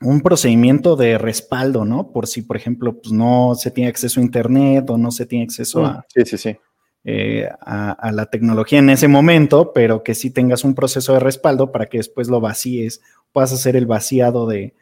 un 0.00 0.20
procedimiento 0.20 0.96
de 0.96 1.18
respaldo, 1.18 1.84
¿no? 1.84 2.10
Por 2.12 2.26
si, 2.26 2.42
por 2.42 2.56
ejemplo, 2.56 3.00
pues 3.00 3.12
no 3.12 3.54
se 3.54 3.70
tiene 3.70 3.90
acceso 3.90 4.20
a 4.20 4.22
Internet 4.22 4.88
o 4.88 4.98
no 4.98 5.10
se 5.10 5.26
tiene 5.26 5.44
acceso 5.44 5.84
a, 5.84 6.06
sí, 6.14 6.22
sí, 6.24 6.38
sí. 6.38 6.56
Eh, 7.02 7.48
a, 7.62 8.12
la 8.12 8.26
tecnología 8.26 8.78
en 8.78 8.90
ese 8.90 9.08
momento, 9.08 9.72
pero 9.72 10.02
que 10.02 10.14
sí 10.14 10.30
tengas 10.30 10.64
un 10.64 10.74
proceso 10.74 11.14
de 11.14 11.20
respaldo 11.20 11.72
para 11.72 11.86
que 11.86 11.96
después 11.96 12.28
lo 12.28 12.40
vacíes, 12.40 13.00
puedas 13.32 13.52
hacer 13.52 13.74
el 13.74 13.86
vaciado 13.86 14.46
de, 14.46 14.74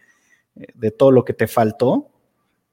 de 0.75 0.91
todo 0.91 1.13
lo 1.13 1.25
que 1.25 1.33
te 1.33 1.47
faltó. 1.47 2.09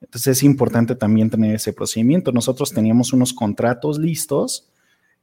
Entonces 0.01 0.37
es 0.37 0.43
importante 0.43 0.95
también 0.95 1.29
tener 1.29 1.55
ese 1.55 1.73
procedimiento. 1.73 2.31
Nosotros 2.31 2.71
teníamos 2.71 3.13
unos 3.13 3.33
contratos 3.33 3.97
listos 3.97 4.69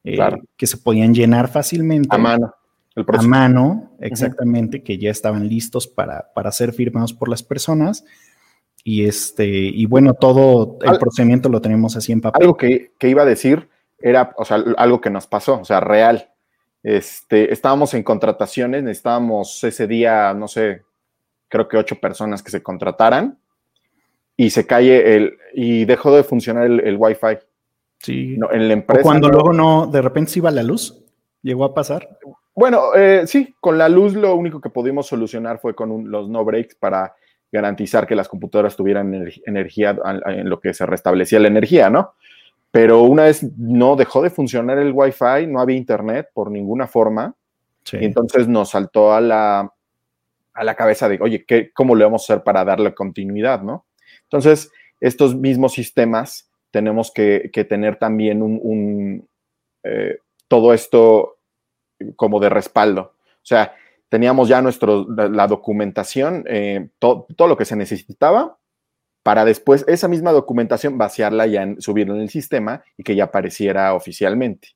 eh, 0.05 0.19
que 0.57 0.67
se 0.67 0.77
podían 0.77 1.15
llenar 1.15 1.49
fácilmente. 1.49 2.15
A 2.15 2.19
mano 2.19 2.55
a 2.97 3.23
mano, 3.23 3.91
exactamente, 4.01 4.83
que 4.83 4.99
ya 4.99 5.11
estaban 5.11 5.49
listos 5.49 5.87
para, 5.87 6.53
ser 6.53 6.73
firmados 6.73 7.13
por 7.13 7.29
las 7.29 7.43
personas. 7.43 8.05
Y 8.85 9.07
este, 9.07 9.47
y 9.47 9.87
bueno, 9.87 10.15
todo 10.15 10.79
el 10.83 10.99
procedimiento 10.99 11.49
lo 11.49 11.61
tenemos 11.61 11.97
así 11.97 12.13
en 12.13 12.21
papel. 12.21 12.43
Algo 12.43 12.57
que, 12.57 12.91
iba 13.01 13.23
a 13.23 13.27
decir 13.27 13.69
era, 13.99 14.35
o 14.37 14.45
sea, 14.45 14.63
algo 14.77 15.01
que 15.01 15.11
nos 15.11 15.27
pasó, 15.27 15.61
o 15.61 15.65
sea, 15.65 15.81
real. 15.81 16.31
Este, 16.83 17.53
estábamos 17.53 17.95
en 17.95 18.03
contrataciones, 18.03 18.83
necesitábamos 18.83 19.63
ese 19.63 19.87
día, 19.87 20.35
no 20.35 20.49
sé, 20.49 20.83
creo 21.49 21.69
que 21.69 21.77
ocho 21.77 22.01
personas 22.01 22.43
que 22.43 22.51
se 22.51 22.63
contrataran 22.63 23.39
y 24.37 24.51
se 24.51 24.67
cae 24.67 25.17
el, 25.17 25.39
y 25.55 25.85
dejó 25.85 26.15
de 26.15 26.25
funcionar 26.25 26.67
el, 26.67 26.81
el 26.81 26.97
Wi-Fi. 26.99 27.39
Sí. 27.99 28.37
en 28.51 28.69
la 28.69 28.75
empresa. 28.75 29.03
cuando 29.03 29.29
luego 29.29 29.53
no, 29.53 29.87
de 29.87 30.03
repente 30.03 30.33
se 30.33 30.41
iba 30.41 30.51
la 30.51 30.65
luz, 30.65 31.05
llegó 31.41 31.65
a 31.65 31.73
pasar. 31.73 32.19
Bueno, 32.55 32.95
eh, 32.95 33.27
sí, 33.27 33.55
con 33.61 33.79
la 33.79 33.89
luz 33.89 34.15
lo 34.15 34.35
único 34.35 34.61
que 34.61 34.71
pudimos 34.71 35.07
solucionar 35.07 35.61
fue 35.61 35.75
con 35.75 36.11
los 36.11 36.29
no 36.29 36.45
breaks 36.45 36.75
para 36.75 37.15
garantizar 37.51 38.07
que 38.07 38.17
las 38.17 38.29
computadoras 38.29 38.75
tuvieran 38.75 39.15
energía 39.47 39.97
en 40.27 40.49
lo 40.49 40.59
que 40.59 40.75
se 40.75 40.85
restablecía 40.85 41.39
la 41.39 41.49
energía, 41.49 41.91
¿no? 41.91 42.15
Pero 42.71 43.03
una 43.03 43.25
vez 43.25 43.45
no 43.57 43.95
dejó 43.97 44.23
de 44.23 44.31
funcionar 44.31 44.79
el 44.79 44.93
Wi-Fi, 44.93 45.47
no 45.47 45.61
había 45.61 45.77
internet 45.77 46.31
por 46.33 46.51
ninguna 46.51 46.87
forma, 46.87 47.35
y 47.93 48.05
entonces 48.05 48.49
nos 48.49 48.71
saltó 48.71 49.13
a 49.13 49.21
la, 49.21 49.71
a 50.55 50.65
la 50.65 50.75
cabeza 50.75 51.09
de, 51.09 51.19
oye, 51.21 51.45
¿qué, 51.47 51.71
¿cómo 51.73 51.95
le 51.95 52.05
vamos 52.05 52.23
a 52.23 52.33
hacer 52.33 52.43
para 52.43 52.65
darle 52.65 52.95
continuidad, 52.95 53.63
no? 53.63 53.85
Entonces, 54.33 54.73
estos 55.01 55.35
mismos 55.35 55.73
sistemas 55.73 56.51
tenemos 56.71 57.13
que, 57.13 57.51
tener 57.69 57.97
también 57.97 58.41
un, 58.43 59.29
eh, 59.85 60.19
todo 60.49 60.73
esto 60.73 61.39
como 62.17 62.41
de 62.41 62.49
respaldo. 62.49 63.15
O 63.27 63.45
sea, 63.45 63.75
teníamos 64.09 64.49
ya 64.49 64.63
nuestro, 64.63 65.07
la, 65.09 65.47
documentación, 65.47 66.45
eh, 66.47 66.89
todo 66.99 67.47
lo 67.47 67.57
que 67.57 67.67
se 67.67 67.77
necesitaba 67.77 68.59
para 69.23 69.45
después 69.45 69.85
esa 69.87 70.09
misma 70.09 70.33
documentación 70.33 70.99
vaciarla 70.99 71.47
y 71.47 71.81
subirla 71.81 72.15
en 72.15 72.23
el 72.23 72.31
sistema 72.31 72.83
y 72.97 73.05
que 73.05 73.15
ya 73.15 73.25
apareciera 73.25 73.95
oficialmente. 73.95 74.69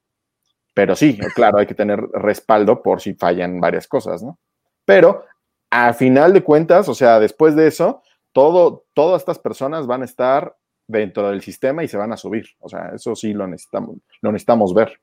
Pero 0.75 0.95
sí, 0.95 1.19
claro, 1.35 1.59
hay 1.59 1.67
que 1.67 1.75
tener 1.75 2.01
respaldo 2.13 2.83
por 2.83 3.01
si 3.01 3.15
fallan 3.15 3.61
varias 3.61 3.89
cosas, 3.89 4.23
¿no? 4.23 4.39
Pero 4.85 5.25
a 5.71 5.93
final 5.95 6.33
de 6.33 6.45
cuentas, 6.45 6.89
o 6.89 6.95
sea, 6.95 7.19
después 7.19 7.57
de 7.57 7.67
eso, 7.67 8.03
todo, 8.37 8.85
todas 8.93 9.23
estas 9.23 9.38
personas 9.38 9.87
van 9.87 10.02
a 10.02 10.05
estar 10.05 10.59
dentro 10.87 11.31
del 11.31 11.40
sistema 11.40 11.83
y 11.83 11.88
se 11.88 11.97
van 11.97 12.12
a 12.12 12.19
subir. 12.19 12.45
O 12.61 12.69
sea, 12.69 12.90
eso 12.95 13.16
sí 13.16 13.33
lo 13.33 13.47
necesitamos, 13.47 13.97
lo 14.21 14.31
necesitamos 14.31 14.75
ver. 14.75 15.00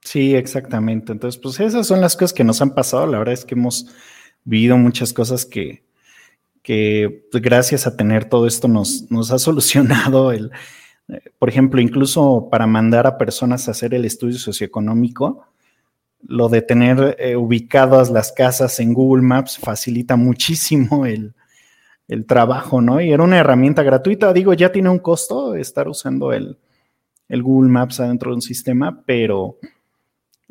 Sí, 0.00 0.34
exactamente. 0.34 1.12
Entonces, 1.12 1.40
pues 1.40 1.60
esas 1.60 1.86
son 1.86 2.00
las 2.00 2.16
cosas 2.16 2.32
que 2.32 2.42
nos 2.42 2.60
han 2.60 2.74
pasado. 2.74 3.06
La 3.06 3.18
verdad 3.18 3.34
es 3.34 3.44
que 3.44 3.54
hemos 3.54 3.94
vivido 4.42 4.76
muchas 4.76 5.12
cosas 5.12 5.46
que, 5.46 5.84
que 6.64 7.24
pues, 7.30 7.40
gracias 7.40 7.86
a 7.86 7.96
tener 7.96 8.24
todo 8.24 8.48
esto 8.48 8.66
nos, 8.66 9.08
nos 9.12 9.30
ha 9.30 9.38
solucionado 9.38 10.32
el, 10.32 10.50
por 11.38 11.48
ejemplo, 11.48 11.80
incluso 11.80 12.48
para 12.50 12.66
mandar 12.66 13.06
a 13.06 13.16
personas 13.16 13.68
a 13.68 13.70
hacer 13.70 13.94
el 13.94 14.04
estudio 14.04 14.38
socioeconómico, 14.38 15.46
lo 16.26 16.48
de 16.48 16.62
tener 16.62 17.14
eh, 17.20 17.36
ubicadas 17.36 18.10
las 18.10 18.32
casas 18.32 18.80
en 18.80 18.92
Google 18.92 19.22
Maps 19.22 19.56
facilita 19.56 20.16
muchísimo 20.16 21.06
el, 21.06 21.32
el, 22.10 22.26
trabajo, 22.26 22.80
¿no? 22.80 23.00
Y 23.00 23.12
era 23.12 23.22
una 23.22 23.38
herramienta 23.38 23.82
gratuita. 23.82 24.32
Digo, 24.32 24.52
ya 24.54 24.72
tiene 24.72 24.88
un 24.88 24.98
costo 24.98 25.54
estar 25.54 25.88
usando 25.88 26.32
el, 26.32 26.58
el 27.28 27.42
Google 27.42 27.70
Maps 27.70 28.00
adentro 28.00 28.30
de 28.30 28.36
un 28.36 28.42
sistema, 28.42 29.02
pero 29.06 29.58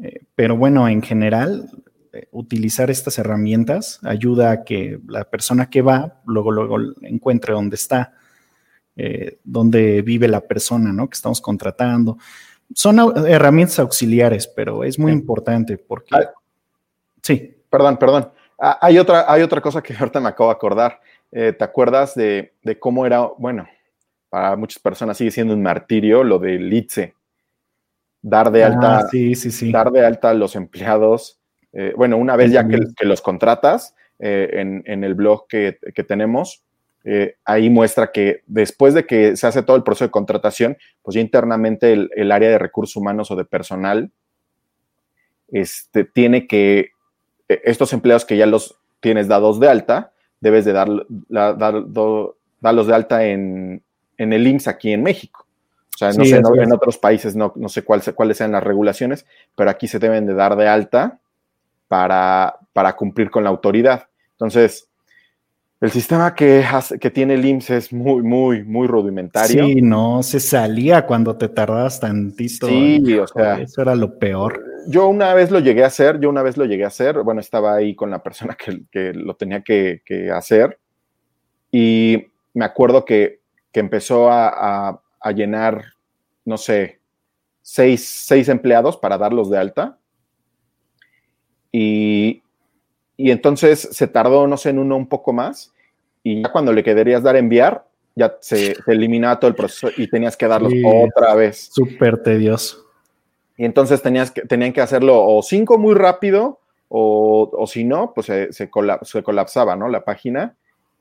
eh, 0.01 0.21
pero 0.35 0.55
bueno, 0.55 0.87
en 0.87 1.01
general, 1.01 1.69
eh, 2.13 2.27
utilizar 2.31 2.89
estas 2.89 3.17
herramientas 3.17 3.99
ayuda 4.03 4.51
a 4.51 4.63
que 4.63 4.99
la 5.07 5.25
persona 5.25 5.69
que 5.69 5.81
va 5.81 6.21
luego, 6.25 6.51
luego 6.51 6.77
encuentre 7.01 7.53
dónde 7.53 7.75
está, 7.75 8.13
eh, 8.95 9.39
dónde 9.43 10.01
vive 10.01 10.27
la 10.27 10.41
persona, 10.41 10.93
¿no? 10.93 11.09
Que 11.09 11.15
estamos 11.15 11.41
contratando. 11.41 12.17
Son 12.73 12.99
herramientas 13.27 13.79
auxiliares, 13.79 14.47
pero 14.47 14.83
es 14.83 14.99
muy 14.99 15.11
importante 15.11 15.77
porque... 15.77 16.15
sí. 17.21 17.55
Perdón, 17.69 17.97
perdón. 17.97 18.31
Ah, 18.57 18.79
hay, 18.81 18.97
otra, 18.97 19.31
hay 19.31 19.43
otra 19.43 19.61
cosa 19.61 19.81
que 19.81 19.93
ahorita 19.99 20.19
me 20.19 20.29
acabo 20.29 20.49
de 20.49 20.55
acordar. 20.55 20.99
¿Te 21.31 21.63
acuerdas 21.63 22.15
de, 22.15 22.53
de, 22.63 22.79
cómo 22.79 23.05
era, 23.05 23.21
bueno, 23.37 23.67
para 24.29 24.55
muchas 24.55 24.81
personas 24.81 25.17
sigue 25.17 25.31
siendo 25.31 25.53
un 25.53 25.61
martirio 25.61 26.23
lo 26.23 26.39
del 26.39 26.71
ITSE? 26.73 27.13
dar 28.21 28.51
de 28.51 28.63
alta, 28.63 28.99
ah, 28.99 29.09
dar 29.71 29.91
de 29.91 30.05
alta 30.05 30.29
a 30.29 30.33
los 30.33 30.55
empleados. 30.55 31.39
Eh, 31.73 31.93
bueno, 31.95 32.17
una 32.17 32.35
vez 32.35 32.51
ya 32.51 32.67
que, 32.67 33.05
los 33.05 33.21
contratas 33.21 33.95
eh, 34.19 34.49
en, 34.85 35.03
el 35.03 35.13
blog 35.13 35.47
que, 35.47 35.77
tenemos, 36.07 36.63
eh, 37.03 37.35
ahí 37.45 37.69
muestra 37.69 38.11
que 38.11 38.43
después 38.47 38.93
de 38.93 39.05
que 39.05 39.37
se 39.37 39.47
hace 39.47 39.63
todo 39.63 39.77
el 39.77 39.83
proceso 39.83 40.05
de 40.05 40.11
contratación, 40.11 40.77
pues 41.01 41.15
ya 41.15 41.21
internamente 41.21 41.93
el, 41.93 42.31
área 42.31 42.49
de 42.49 42.57
recursos 42.57 42.95
humanos 42.95 43.31
o 43.31 43.35
de 43.35 43.45
personal 43.45 44.11
este, 45.47 46.03
tiene 46.03 46.47
que, 46.47 46.91
estos 47.47 47.93
empleados 47.93 48.25
que 48.25 48.37
ya 48.37 48.45
los 48.45 48.79
tienes 48.99 49.27
dados 49.27 49.59
de 49.59 49.69
alta, 49.69 50.11
debes 50.41 50.65
de 50.65 50.73
dar, 50.73 50.89
darlos 51.29 52.87
de 52.87 52.93
alta 52.93 53.25
en, 53.25 53.81
en 54.17 54.33
el 54.33 54.47
IMSS 54.47 54.67
aquí 54.67 54.91
en 54.91 55.03
México. 55.03 55.45
O 55.95 55.97
sea, 55.97 56.13
no 56.13 56.23
sé, 56.23 56.37
en 56.37 56.73
otros 56.73 56.97
países 56.97 57.35
no, 57.35 57.51
no 57.55 57.67
sé 57.67 57.83
cuáles 57.83 58.37
sean 58.37 58.53
las 58.53 58.63
regulaciones, 58.63 59.25
pero 59.55 59.69
aquí 59.69 59.87
se 59.87 59.99
deben 59.99 60.25
de 60.25 60.33
dar 60.33 60.55
de 60.55 60.67
alta 60.67 61.19
para, 61.87 62.57
para 62.73 62.95
cumplir 62.95 63.29
con 63.29 63.43
la 63.43 63.49
autoridad. 63.49 64.07
Entonces, 64.31 64.88
el 65.81 65.91
sistema 65.91 66.35
que, 66.35 66.65
que 66.99 67.09
tiene 67.09 67.35
el 67.35 67.45
IMSS 67.45 67.69
es 67.69 67.93
muy, 67.93 68.21
muy, 68.21 68.63
muy 68.63 68.87
rudimentario. 68.87 69.65
Sí, 69.65 69.81
no 69.81 70.21
se 70.23 70.39
salía 70.39 71.05
cuando 71.05 71.37
te 71.37 71.47
tardabas 71.49 71.99
tantito. 71.99 72.67
Sí, 72.67 73.17
o 73.17 73.27
sea. 73.27 73.59
Eso 73.59 73.81
era 73.81 73.95
lo 73.95 74.17
peor. 74.19 74.63
Yo 74.87 75.07
una 75.07 75.33
vez 75.33 75.51
lo 75.51 75.59
llegué 75.59 75.83
a 75.83 75.87
hacer, 75.87 76.19
yo 76.19 76.29
una 76.29 76.43
vez 76.43 76.57
lo 76.57 76.65
llegué 76.65 76.83
a 76.83 76.87
hacer. 76.87 77.23
Bueno, 77.23 77.41
estaba 77.41 77.75
ahí 77.75 77.95
con 77.95 78.09
la 78.09 78.21
persona 78.21 78.55
que, 78.55 79.13
lo 79.13 79.35
tenía 79.35 79.61
que, 79.61 80.01
hacer. 80.33 80.79
Y 81.71 82.27
me 82.53 82.65
acuerdo 82.65 83.05
que, 83.05 83.39
empezó 83.73 84.29
a, 84.29 85.01
a 85.21 85.31
llenar, 85.31 85.85
no 86.43 86.57
sé, 86.57 86.99
seis, 87.61 88.49
empleados 88.49 88.97
para 88.97 89.17
darlos 89.17 89.49
de 89.49 89.57
alta. 89.57 89.97
Y, 91.71 92.41
entonces 93.31 93.89
se 93.91 94.07
tardó, 94.07 94.47
no 94.47 94.57
sé, 94.57 94.69
en 94.69 94.79
uno 94.79 94.95
un 94.95 95.07
poco 95.07 95.33
más. 95.33 95.73
Y 96.23 96.41
ya 96.41 96.51
cuando 96.51 96.71
le 96.71 96.83
querías 96.83 97.23
dar 97.23 97.35
enviar, 97.35 97.85
ya 98.15 98.37
se, 98.39 98.75
eliminaba 98.87 99.39
todo 99.39 99.49
el 99.49 99.55
proceso 99.55 99.89
y 99.97 100.09
tenías 100.09 100.35
que 100.37 100.47
darlos 100.47 100.73
otra 100.85 101.35
vez. 101.35 101.69
Súper 101.71 102.21
tedioso. 102.23 102.85
Y 103.57 103.65
entonces 103.65 104.01
tenías 104.01 104.31
que, 104.31 104.41
tenían 104.41 104.73
que 104.73 104.81
hacerlo 104.81 105.21
o 105.25 105.41
cinco 105.41 105.77
muy 105.77 105.93
rápido 105.93 106.59
o, 106.87 107.65
si 107.67 107.83
no, 107.83 108.13
pues 108.13 108.27
se, 108.27 108.51
se, 108.51 108.69
colapsaba, 108.69 109.75
¿no? 109.75 109.89
La 109.89 110.03
página 110.03 110.55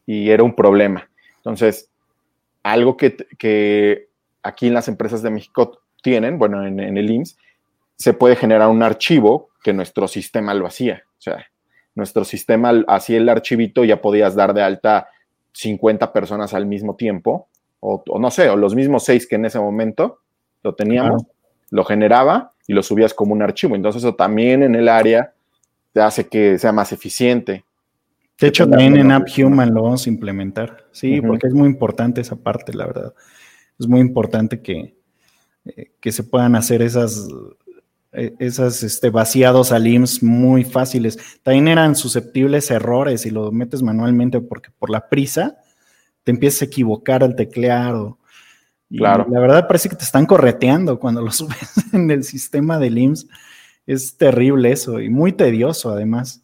y 0.07 0.31
era 0.31 0.43
un 0.43 0.55
problema. 0.55 1.09
Entonces, 1.37 1.91
algo 2.63 2.97
que, 2.97 4.09
aquí 4.43 4.67
en 4.67 4.75
las 4.75 4.89
empresas 4.89 5.23
de 5.23 5.31
México 5.31 5.81
tienen, 6.03 6.39
bueno, 6.39 6.67
en, 6.67 6.81
el 6.81 7.11
IMSS, 7.11 7.37
se 7.97 8.13
puede 8.13 8.37
generar 8.37 8.69
un 8.69 8.83
archivo 8.83 9.51
que 9.63 9.73
nuestro 9.73 10.09
sistema 10.09 10.55
lo 10.55 10.67
hacía. 10.67 11.05
O 11.19 11.21
sea, 11.21 11.47
nuestro 11.99 12.25
sistema 12.25 12.73
hacía 12.87 13.19
el 13.19 13.29
archivito, 13.29 13.85
ya 13.85 14.01
podías 14.01 14.35
dar 14.35 14.55
de 14.55 14.63
alta 14.63 15.09
50 15.53 16.13
personas 16.13 16.55
al 16.55 16.65
mismo 16.65 16.95
tiempo, 16.95 17.49
o, 17.81 18.03
no 18.19 18.31
sé, 18.31 18.49
o 18.49 18.57
los 18.57 18.75
mismos 18.75 19.05
seis 19.05 19.27
que 19.27 19.37
en 19.37 19.45
ese 19.45 19.59
momento 19.59 20.21
lo 20.63 20.75
teníamos, 20.75 21.25
lo 21.71 21.85
generaba 21.85 22.53
y 22.67 22.73
lo 22.73 22.83
subías 22.83 23.15
como 23.15 23.35
un 23.35 23.43
archivo. 23.43 23.75
Entonces 23.75 24.03
eso 24.03 24.15
también 24.15 24.63
en 24.63 24.75
el 24.75 24.89
área 24.89 25.33
te 25.93 26.01
hace 26.01 26.29
que 26.29 26.59
sea 26.59 26.73
más 26.73 26.93
eficiente. 26.93 27.65
De 28.41 28.47
hecho, 28.47 28.69
también 28.69 28.97
en 28.97 29.11
AppHuman 29.11 29.75
lo 29.75 29.83
vamos 29.83 30.07
a 30.07 30.11
implementar. 30.11 30.87
Sí, 30.93 31.21
porque 31.21 31.49
es 31.49 31.55
muy 31.55 31.69
importante 31.69 32.21
esa 32.21 32.37
parte, 32.37 32.73
la 32.73 32.87
verdad. 32.87 33.13
Es 33.81 33.89
muy 33.89 34.01
importante 34.01 34.61
que, 34.63 34.95
eh, 35.65 35.91
que 36.01 36.13
se 36.13 36.23
puedan 36.23 36.55
hacer 36.55 36.83
esas, 36.83 37.29
esas 38.13 38.83
este, 38.83 39.11
vaciados 39.11 39.73
al 39.73 39.87
IMSS 39.87 40.23
muy 40.23 40.65
fáciles. 40.65 41.19
También 41.43 41.69
eran 41.69 41.95
susceptibles 41.95 42.71
errores 42.71 43.27
y 43.27 43.31
lo 43.31 43.53
metes 43.53 43.83
manualmente 43.83 44.41
porque 44.41 44.71
por 44.79 44.91
la 44.91 45.09
prisa 45.09 45.59
te 46.25 46.31
empiezas 46.31 46.63
a 46.63 46.65
equivocar 46.67 47.23
al 47.23 47.37
teclear. 47.37 47.95
claro. 48.91 49.27
La 49.31 49.41
verdad 49.41 49.67
parece 49.67 49.89
que 49.89 49.97
te 49.97 50.05
están 50.05 50.27
correteando 50.27 50.99
cuando 50.99 51.23
lo 51.23 51.31
subes 51.33 51.93
en 51.93 52.11
el 52.11 52.25
sistema 52.25 52.79
del 52.79 52.99
IMSS. 52.99 53.27
Es 53.87 54.17
terrible 54.17 54.73
eso 54.73 55.01
y 55.01 55.09
muy 55.09 55.33
tedioso 55.33 55.91
además 55.91 56.43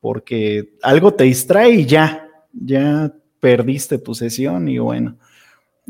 porque 0.00 0.76
algo 0.82 1.14
te 1.14 1.24
distrae 1.24 1.70
y 1.70 1.86
ya, 1.86 2.28
ya 2.52 3.12
perdiste 3.40 3.98
tu 3.98 4.14
sesión 4.14 4.68
y 4.68 4.78
bueno, 4.78 5.16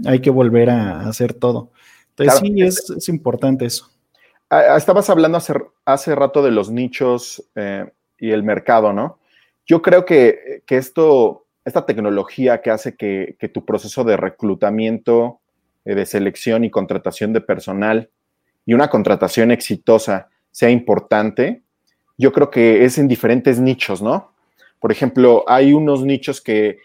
hay 0.04 0.20
que 0.20 0.30
volver 0.30 0.70
a 0.70 1.08
hacer 1.08 1.34
todo. 1.34 1.72
Entonces 2.16 2.40
sí, 2.40 2.62
es, 2.96 3.08
importante 3.08 3.66
eso. 3.66 3.90
Ah, 4.48 4.62
ah, 4.70 4.76
estabas 4.76 5.10
hablando 5.10 5.38
hace, 5.38 5.54
hace 5.84 6.14
rato 6.14 6.40
de 6.42 6.52
los 6.52 6.70
nichos 6.70 7.42
eh, 7.56 7.90
y 8.18 8.30
el 8.30 8.44
mercado, 8.44 8.92
¿no? 8.92 9.18
Yo 9.66 9.82
creo 9.82 10.04
que, 10.04 10.62
esto, 10.68 11.46
esta 11.64 11.84
tecnología 11.84 12.62
que 12.62 12.70
hace 12.70 12.94
que, 12.94 13.50
tu 13.52 13.64
proceso 13.64 14.04
de 14.04 14.16
reclutamiento, 14.16 15.40
eh, 15.84 15.96
de 15.96 16.06
selección 16.06 16.62
y 16.64 16.70
contratación 16.70 17.32
de 17.32 17.40
personal 17.40 18.08
y 18.64 18.74
una 18.74 18.88
contratación 18.88 19.50
exitosa 19.50 20.28
sea 20.52 20.70
importante, 20.70 21.62
yo 22.16 22.32
creo 22.32 22.50
que 22.50 22.84
es 22.84 22.98
en 22.98 23.08
diferentes 23.08 23.58
nichos, 23.58 24.00
¿no? 24.00 24.32
Por 24.78 24.92
ejemplo, 24.92 25.44
hay 25.48 25.72
unos 25.72 26.04
nichos 26.04 26.40
que, 26.40 26.78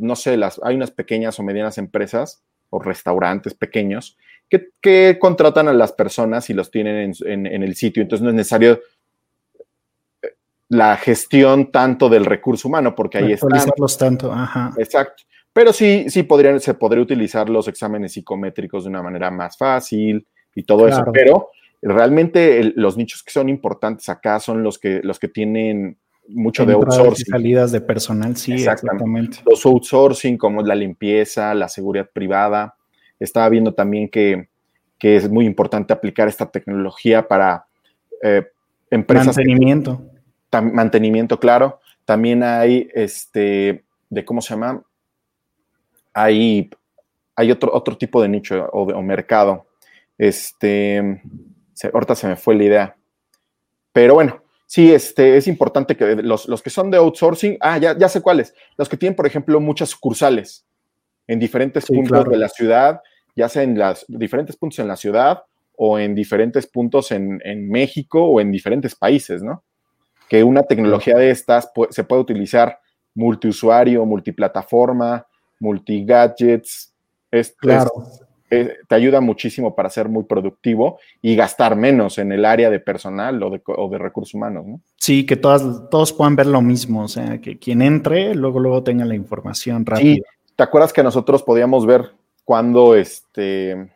no 0.00 0.14
sé, 0.14 0.36
las, 0.36 0.60
hay 0.62 0.76
unas 0.76 0.92
pequeñas 0.92 1.40
o 1.40 1.42
medianas 1.42 1.76
empresas 1.78 2.44
o 2.70 2.78
restaurantes 2.78 3.54
pequeños 3.54 4.16
que, 4.48 5.18
contratan 5.18 5.68
a 5.68 5.72
las 5.72 5.92
personas 5.92 6.48
y 6.50 6.54
los 6.54 6.70
tienen 6.70 7.12
en, 7.24 7.46
el 7.46 7.74
sitio. 7.74 8.02
Entonces 8.02 8.22
no 8.22 8.30
es 8.30 8.36
necesario 8.36 8.80
eh, 10.22 10.28
la 10.68 10.96
gestión 10.96 11.70
tanto 11.72 12.08
del 12.08 12.24
recurso 12.24 12.68
humano, 12.68 12.94
porque 12.94 13.18
ahí 13.18 13.32
están. 13.32 13.50
tanto, 13.98 14.32
ajá. 14.32 14.72
Exacto. 14.78 15.24
Pero 15.52 15.72
sí, 15.72 16.06
sí 16.08 16.24
podrían, 16.24 16.60
se 16.60 16.74
podría 16.74 17.02
utilizar 17.02 17.48
los 17.48 17.68
exámenes 17.68 18.12
psicométricos 18.12 18.84
de 18.84 18.90
una 18.90 19.02
manera 19.02 19.30
más 19.30 19.56
fácil 19.56 20.26
y 20.54 20.64
todo 20.64 20.88
eso. 20.88 21.04
Pero 21.12 21.50
Realmente 21.86 22.72
los 22.76 22.96
nichos 22.96 23.22
que 23.22 23.30
son 23.30 23.50
importantes 23.50 24.08
acá 24.08 24.40
son 24.40 24.62
los 24.62 24.78
que, 24.78 25.00
los 25.02 25.18
que 25.18 25.28
tienen 25.28 25.98
mucho 26.28 26.64
de 26.64 26.72
outsourcing. 26.72 27.26
Salidas 27.26 27.72
de 27.72 27.82
personal, 27.82 28.34
sí, 28.36 28.54
exactamente. 28.54 29.40
Los 29.44 29.66
outsourcing, 29.66 30.38
como 30.38 30.62
la 30.62 30.74
limpieza, 30.74 31.54
la 31.54 31.68
seguridad 31.68 32.08
privada. 32.10 32.74
Estaba 33.18 33.48
viendo 33.48 33.74
también 33.74 34.08
que, 34.08 34.48
es 35.00 35.28
muy 35.28 35.44
importante 35.44 35.92
aplicar 35.92 36.28
esta 36.28 36.50
tecnología 36.50 37.28
para 37.28 37.66
eh, 38.22 38.46
empresas. 38.90 39.36
Mantenimiento. 39.36 40.02
mantenimiento, 40.50 41.38
claro. 41.38 41.80
También 42.06 42.42
hay, 42.42 42.88
este, 42.94 43.84
de 44.08 44.24
cómo 44.24 44.40
se 44.40 44.54
llama, 44.54 44.82
hay, 46.14 46.70
hay 47.36 47.50
otro, 47.50 47.70
otro 47.74 47.98
tipo 47.98 48.22
de 48.22 48.28
nicho 48.28 48.66
o, 48.72 48.84
o 48.84 49.02
mercado. 49.02 49.66
Este, 50.16 51.20
ahorita 51.92 52.14
se 52.14 52.28
me 52.28 52.36
fue 52.36 52.54
la 52.54 52.64
idea. 52.64 52.96
Pero 53.92 54.14
bueno, 54.14 54.42
sí, 54.66 54.92
este, 54.92 55.36
es 55.36 55.46
importante 55.46 55.96
que 55.96 56.16
los, 56.16 56.46
que 56.62 56.70
son 56.70 56.90
de 56.90 56.96
outsourcing, 56.96 57.58
ah, 57.60 57.78
ya, 57.78 57.96
ya 57.96 58.08
sé 58.08 58.20
cuáles, 58.20 58.54
los 58.76 58.88
que 58.88 58.96
tienen, 58.96 59.16
por 59.16 59.26
ejemplo, 59.26 59.60
muchas 59.60 59.90
sucursales 59.90 60.64
en 61.26 61.38
diferentes 61.38 61.86
puntos 61.86 62.24
de 62.28 62.36
la 62.36 62.48
ciudad, 62.48 63.00
ya 63.34 63.48
sea 63.48 63.62
en 63.62 63.78
los 63.78 64.04
diferentes 64.08 64.56
puntos 64.56 64.78
en 64.78 64.88
la 64.88 64.96
ciudad 64.96 65.42
o 65.76 65.98
en 65.98 66.14
diferentes 66.14 66.66
puntos 66.66 67.10
en, 67.10 67.40
México 67.68 68.24
o 68.24 68.40
en 68.40 68.52
diferentes 68.52 68.94
países, 68.94 69.42
¿no? 69.42 69.62
Que 70.28 70.44
una 70.44 70.62
tecnología 70.62 71.16
de 71.16 71.30
estas 71.30 71.70
se 71.90 72.04
puede 72.04 72.22
utilizar 72.22 72.78
multiusuario, 73.14 74.04
multiplataforma, 74.04 75.26
multigadgets. 75.60 76.92
Es, 77.30 77.54
claro. 77.58 77.90
Eh, 78.50 78.76
te 78.86 78.94
ayuda 78.94 79.20
muchísimo 79.20 79.74
para 79.74 79.90
ser 79.90 80.08
muy 80.08 80.24
productivo 80.24 81.00
y 81.20 81.34
gastar 81.34 81.74
menos 81.74 82.18
en 82.18 82.30
el 82.30 82.44
área 82.44 82.70
de 82.70 82.78
personal 82.78 83.42
o 83.42 83.88
de, 83.88 83.98
recursos 83.98 84.34
humanos, 84.34 84.66
¿no? 84.66 84.80
Sí, 84.96 85.26
que 85.26 85.34
todas, 85.34 85.62
todos 85.90 86.12
puedan 86.12 86.36
ver 86.36 86.46
lo 86.46 86.60
mismo, 86.60 87.02
o 87.02 87.08
sea, 87.08 87.40
que 87.40 87.58
quien 87.58 87.82
entre 87.82 88.34
luego, 88.34 88.60
luego 88.60 88.84
tenga 88.84 89.04
la 89.06 89.16
información 89.16 89.84
rápida. 89.84 90.14
Sí, 90.14 90.22
¿te 90.56 90.62
acuerdas 90.62 90.92
que 90.92 91.02
nosotros 91.02 91.42
podíamos 91.42 91.86
ver 91.86 92.12
cuándo, 92.44 92.94
este, 92.94 93.90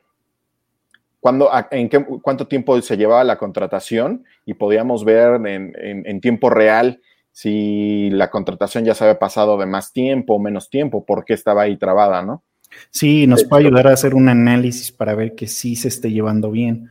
cuándo, 1.20 1.50
en 1.70 1.88
qué, 1.88 2.04
cuánto 2.22 2.46
tiempo 2.46 2.80
se 2.82 2.96
llevaba 2.96 3.24
la 3.24 3.38
contratación 3.38 4.24
y 4.44 4.54
podíamos 4.54 5.04
ver 5.04 5.40
en, 5.46 6.20
tiempo 6.20 6.50
real 6.50 7.00
si 7.32 8.10
la 8.10 8.30
contratación 8.30 8.84
ya 8.84 8.94
se 8.94 9.04
había 9.04 9.18
pasado 9.18 9.58
de 9.58 9.66
más 9.66 9.92
tiempo 9.92 10.34
o 10.34 10.38
menos 10.38 10.70
tiempo, 10.70 11.04
por 11.04 11.24
qué 11.24 11.34
estaba 11.34 11.62
ahí 11.62 11.76
trabada, 11.76 12.22
¿no? 12.22 12.42
Sí, 12.90 13.26
nos 13.26 13.44
puede 13.44 13.66
ayudar 13.66 13.86
a 13.86 13.92
hacer 13.92 14.14
un 14.14 14.28
análisis 14.28 14.92
para 14.92 15.14
ver 15.14 15.34
que 15.34 15.46
sí 15.46 15.76
se 15.76 15.88
esté 15.88 16.10
llevando 16.10 16.50
bien, 16.50 16.90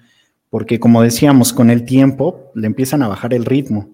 porque 0.49 0.79
como 0.79 1.01
decíamos, 1.01 1.53
con 1.53 1.69
el 1.69 1.83
tiempo 1.83 2.51
le 2.55 2.67
empiezan 2.67 3.03
a 3.03 3.07
bajar 3.07 3.33
el 3.33 3.45
ritmo, 3.45 3.89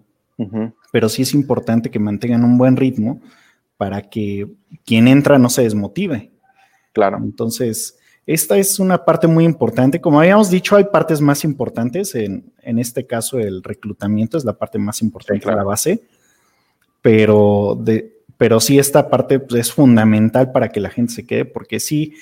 pero 0.91 1.09
sí 1.09 1.23
es 1.23 1.33
importante 1.33 1.89
que 1.89 1.99
mantengan 1.99 2.43
un 2.43 2.57
buen 2.57 2.77
ritmo 2.77 3.21
para 3.77 4.01
que 4.01 4.47
quien 4.85 5.07
entra 5.07 5.37
no 5.37 5.49
se 5.49 5.63
desmotive. 5.63 6.31
Claro. 6.93 7.17
Entonces, 7.21 7.97
esta 8.25 8.57
es 8.57 8.79
una 8.79 9.03
parte 9.03 9.27
muy 9.27 9.43
importante. 9.43 9.99
Como 9.99 10.19
habíamos 10.19 10.49
dicho, 10.49 10.75
hay 10.75 10.85
partes 10.85 11.19
más 11.19 11.43
importantes. 11.43 12.15
En, 12.15 12.53
este 12.63 13.05
caso, 13.05 13.39
el 13.39 13.63
reclutamiento 13.63 14.37
es 14.37 14.45
la 14.45 14.53
parte 14.53 14.79
más 14.79 15.01
importante, 15.01 15.49
de 15.49 15.55
la 15.55 15.63
base. 15.63 16.03
Pero 17.01 17.77
de, 17.81 18.23
pero 18.37 18.59
sí 18.59 18.79
esta 18.79 19.09
parte 19.09 19.39
pues, 19.39 19.61
es 19.61 19.71
fundamental 19.73 20.51
para 20.51 20.69
que 20.69 20.79
la 20.79 20.89
gente 20.89 21.13
se 21.13 21.25
quede, 21.25 21.45
porque 21.45 21.79
sí, 21.79 22.13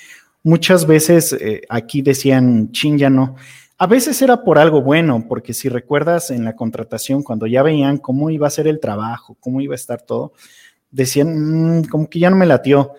muchas 0.42 0.86
veces 0.86 1.32
eh, 1.32 1.62
aquí 1.68 2.02
decían, 2.02 2.72
chin, 2.72 2.98
ya 2.98 3.10
no. 3.10 3.36
A 3.78 3.86
veces 3.86 4.22
era 4.22 4.44
por 4.44 4.58
algo 4.58 4.82
bueno, 4.82 5.26
porque 5.28 5.54
si 5.54 5.68
recuerdas 5.68 6.30
en 6.30 6.44
la 6.44 6.54
contratación, 6.54 7.22
cuando 7.22 7.46
ya 7.46 7.62
veían 7.62 7.98
cómo 7.98 8.30
iba 8.30 8.46
a 8.46 8.50
ser 8.50 8.68
el 8.68 8.78
trabajo, 8.78 9.36
cómo 9.40 9.60
iba 9.60 9.74
a 9.74 9.76
estar 9.76 10.02
todo, 10.02 10.32
decían, 10.92 11.80
mm, 11.80 11.84
como 11.86 12.08
que 12.08 12.20
ya 12.20 12.30
no 12.30 12.36
me 12.36 12.46
latió. 12.46 12.92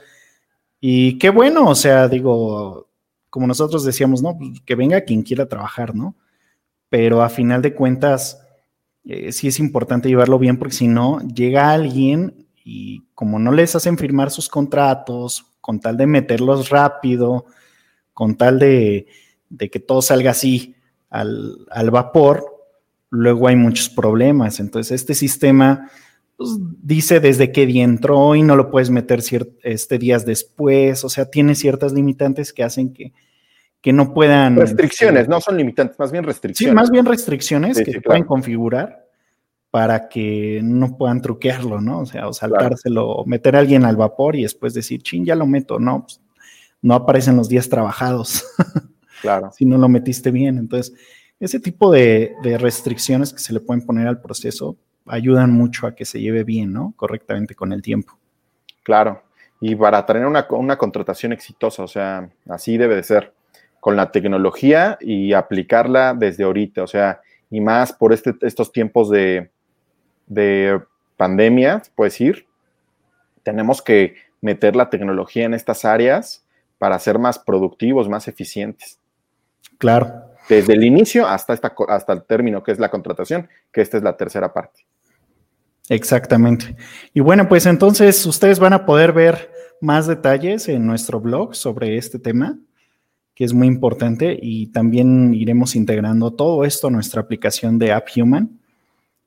Y 0.81 1.17
qué 1.19 1.29
bueno, 1.29 1.69
o 1.69 1.75
sea, 1.75 2.09
digo, 2.09 2.89
como 3.29 3.47
nosotros 3.47 3.85
decíamos, 3.85 4.21
no, 4.21 4.37
pues, 4.37 4.59
que 4.65 4.75
venga 4.75 5.01
quien 5.01 5.23
quiera 5.23 5.47
trabajar, 5.47 5.95
¿no? 5.95 6.15
Pero 6.89 7.23
a 7.23 7.29
final 7.29 7.61
de 7.61 7.73
cuentas, 7.73 8.45
eh, 9.05 9.31
sí 9.31 9.47
es 9.47 9.59
importante 9.59 10.09
llevarlo 10.09 10.39
bien, 10.39 10.57
porque 10.57 10.75
si 10.75 10.87
no, 10.87 11.19
llega 11.21 11.71
alguien 11.71 12.47
y 12.65 13.03
como 13.15 13.39
no 13.39 13.51
les 13.51 13.75
hacen 13.75 13.97
firmar 13.97 14.31
sus 14.31 14.49
contratos, 14.49 15.45
con 15.61 15.79
tal 15.79 15.95
de 15.95 16.07
meterlos 16.07 16.69
rápido, 16.69 17.45
con 18.13 18.35
tal 18.35 18.59
de, 18.59 19.07
que 19.57 19.79
todo 19.79 20.01
salga 20.01 20.31
así 20.31 20.75
al, 21.09 21.89
vapor, 21.89 22.45
luego 23.09 23.47
hay 23.47 23.55
muchos 23.55 23.89
problemas. 23.89 24.59
Entonces, 24.59 24.91
este 24.91 25.13
sistema 25.13 25.89
pues, 26.37 26.57
dice 26.81 27.19
desde 27.19 27.51
qué 27.51 27.65
día 27.65 27.83
entró 27.83 28.35
y 28.35 28.43
no 28.43 28.55
lo 28.55 28.69
puedes 28.71 28.89
meter 28.89 29.21
este, 29.63 29.97
días 29.97 30.25
después. 30.25 31.03
O 31.03 31.09
sea, 31.09 31.25
tiene 31.25 31.55
ciertas 31.55 31.93
limitantes 31.93 32.53
que 32.53 32.63
hacen 32.63 32.93
que, 32.93 33.13
que 33.81 33.93
no 33.93 34.13
puedan. 34.13 34.55
Restricciones, 34.55 35.27
no 35.27 35.41
son 35.41 35.57
limitantes, 35.57 35.97
más 35.99 36.11
bien 36.11 36.23
restricciones. 36.23 36.71
Sí, 36.71 36.75
más 36.75 36.91
bien 36.91 37.05
restricciones 37.05 37.81
que 37.81 38.01
pueden 38.01 38.23
configurar 38.23 39.07
para 39.69 40.07
que 40.07 40.61
no 40.63 40.95
puedan 40.97 41.21
truquearlo, 41.21 41.81
¿no? 41.81 42.01
O 42.01 42.05
sea, 42.05 42.27
o 42.27 42.33
saltárselo, 42.33 43.23
meter 43.25 43.55
a 43.55 43.59
alguien 43.59 43.85
al 43.85 43.95
vapor 43.95 44.35
y 44.35 44.43
después 44.43 44.75
decir, 44.75 45.01
chin, 45.01 45.25
ya 45.25 45.35
lo 45.35 45.47
meto, 45.47 45.79
no, 45.79 46.03
pues, 46.03 46.21
no 46.83 46.93
aparecen 46.93 47.35
los 47.37 47.49
días 47.49 47.69
trabajados. 47.69 48.45
Claro. 49.21 49.51
si 49.55 49.63
no 49.63 49.77
lo 49.77 49.87
metiste 49.87 50.31
bien. 50.31 50.57
Entonces, 50.57 50.93
ese 51.39 51.59
tipo 51.59 51.91
de, 51.91 52.35
restricciones 52.59 53.33
que 53.33 53.39
se 53.39 53.53
le 53.53 53.59
pueden 53.59 53.85
poner 53.85 54.05
al 54.05 54.21
proceso 54.21 54.77
ayudan 55.05 55.51
mucho 55.51 55.87
a 55.87 55.95
que 55.95 56.05
se 56.05 56.21
lleve 56.21 56.43
bien, 56.43 56.73
¿no? 56.73 56.93
Correctamente 56.95 57.55
con 57.55 57.73
el 57.73 57.81
tiempo. 57.81 58.17
Claro. 58.83 59.23
y 59.61 59.75
para 59.75 60.05
tener 60.05 60.25
una, 60.25 60.45
una 60.49 60.77
contratación 60.77 61.31
exitosa, 61.31 61.83
o 61.83 61.87
sea, 61.87 62.29
así 62.49 62.77
debe 62.77 62.97
de 62.97 63.03
ser, 63.03 63.33
con 63.79 63.95
la 63.95 64.11
tecnología 64.11 64.97
y 65.01 65.33
aplicarla 65.33 66.13
desde 66.13 66.43
ahorita, 66.43 66.83
o 66.83 66.87
sea, 66.87 67.21
y 67.49 67.61
más 67.61 67.91
por 67.93 68.13
este, 68.13 68.33
estos 68.41 68.71
tiempos 68.71 69.09
de, 69.09 69.51
de 70.25 70.81
pandemia, 71.17 71.81
puedes 71.95 72.19
ir, 72.21 72.45
tenemos 73.43 73.81
que 73.81 74.15
meter 74.41 74.75
la 74.75 74.89
tecnología 74.89 75.45
en 75.45 75.53
estas 75.53 75.85
áreas 75.85 76.45
para 76.77 76.97
ser 76.99 77.19
más 77.19 77.39
productivos, 77.39 78.09
más 78.09 78.27
eficientes. 78.27 78.99
Claro. 79.77 80.29
Desde 80.49 80.73
el 80.73 80.83
inicio 80.83 81.27
hasta, 81.27 81.53
esta, 81.53 81.73
hasta 81.87 82.13
el 82.13 82.23
término, 82.23 82.63
que 82.63 82.71
es 82.71 82.79
la 82.79 82.89
contratación, 82.89 83.49
que 83.71 83.81
esta 83.81 83.97
es 83.97 84.03
la 84.03 84.17
tercera 84.17 84.53
parte. 84.53 84.85
Exactamente. 85.89 86.75
Y 87.13 87.19
bueno, 87.19 87.47
pues 87.47 87.65
entonces 87.65 88.25
ustedes 88.25 88.59
van 88.59 88.73
a 88.73 88.85
poder 88.85 89.11
ver 89.11 89.51
más 89.81 90.07
detalles 90.07 90.69
en 90.69 90.85
nuestro 90.85 91.19
blog 91.19 91.55
sobre 91.55 91.97
este 91.97 92.19
tema, 92.19 92.57
que 93.35 93.43
es 93.43 93.53
muy 93.53 93.67
importante, 93.67 94.37
y 94.41 94.67
también 94.67 95.33
iremos 95.33 95.75
integrando 95.75 96.31
todo 96.31 96.63
esto 96.63 96.87
a 96.87 96.91
nuestra 96.91 97.21
aplicación 97.21 97.79
de 97.79 97.91
AppHuman 97.91 98.59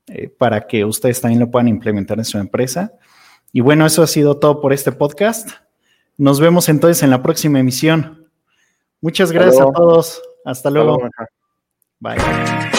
eh, 0.06 0.28
para 0.28 0.66
que 0.66 0.84
ustedes 0.84 1.20
también 1.20 1.40
lo 1.40 1.50
puedan 1.50 1.68
implementar 1.68 2.18
en 2.18 2.24
su 2.24 2.38
empresa. 2.38 2.92
Y 3.52 3.60
bueno, 3.60 3.84
eso 3.84 4.02
ha 4.02 4.06
sido 4.06 4.38
todo 4.38 4.60
por 4.60 4.72
este 4.72 4.92
podcast. 4.92 5.50
Nos 6.16 6.40
vemos 6.40 6.68
entonces 6.68 7.02
en 7.02 7.10
la 7.10 7.22
próxima 7.22 7.60
emisión. 7.60 8.28
Muchas 9.00 9.32
gracias 9.32 9.60
a 9.60 9.72
todos. 9.72 10.22
Hasta 10.44 10.70
luego. 10.70 10.98
Bye. 12.00 12.75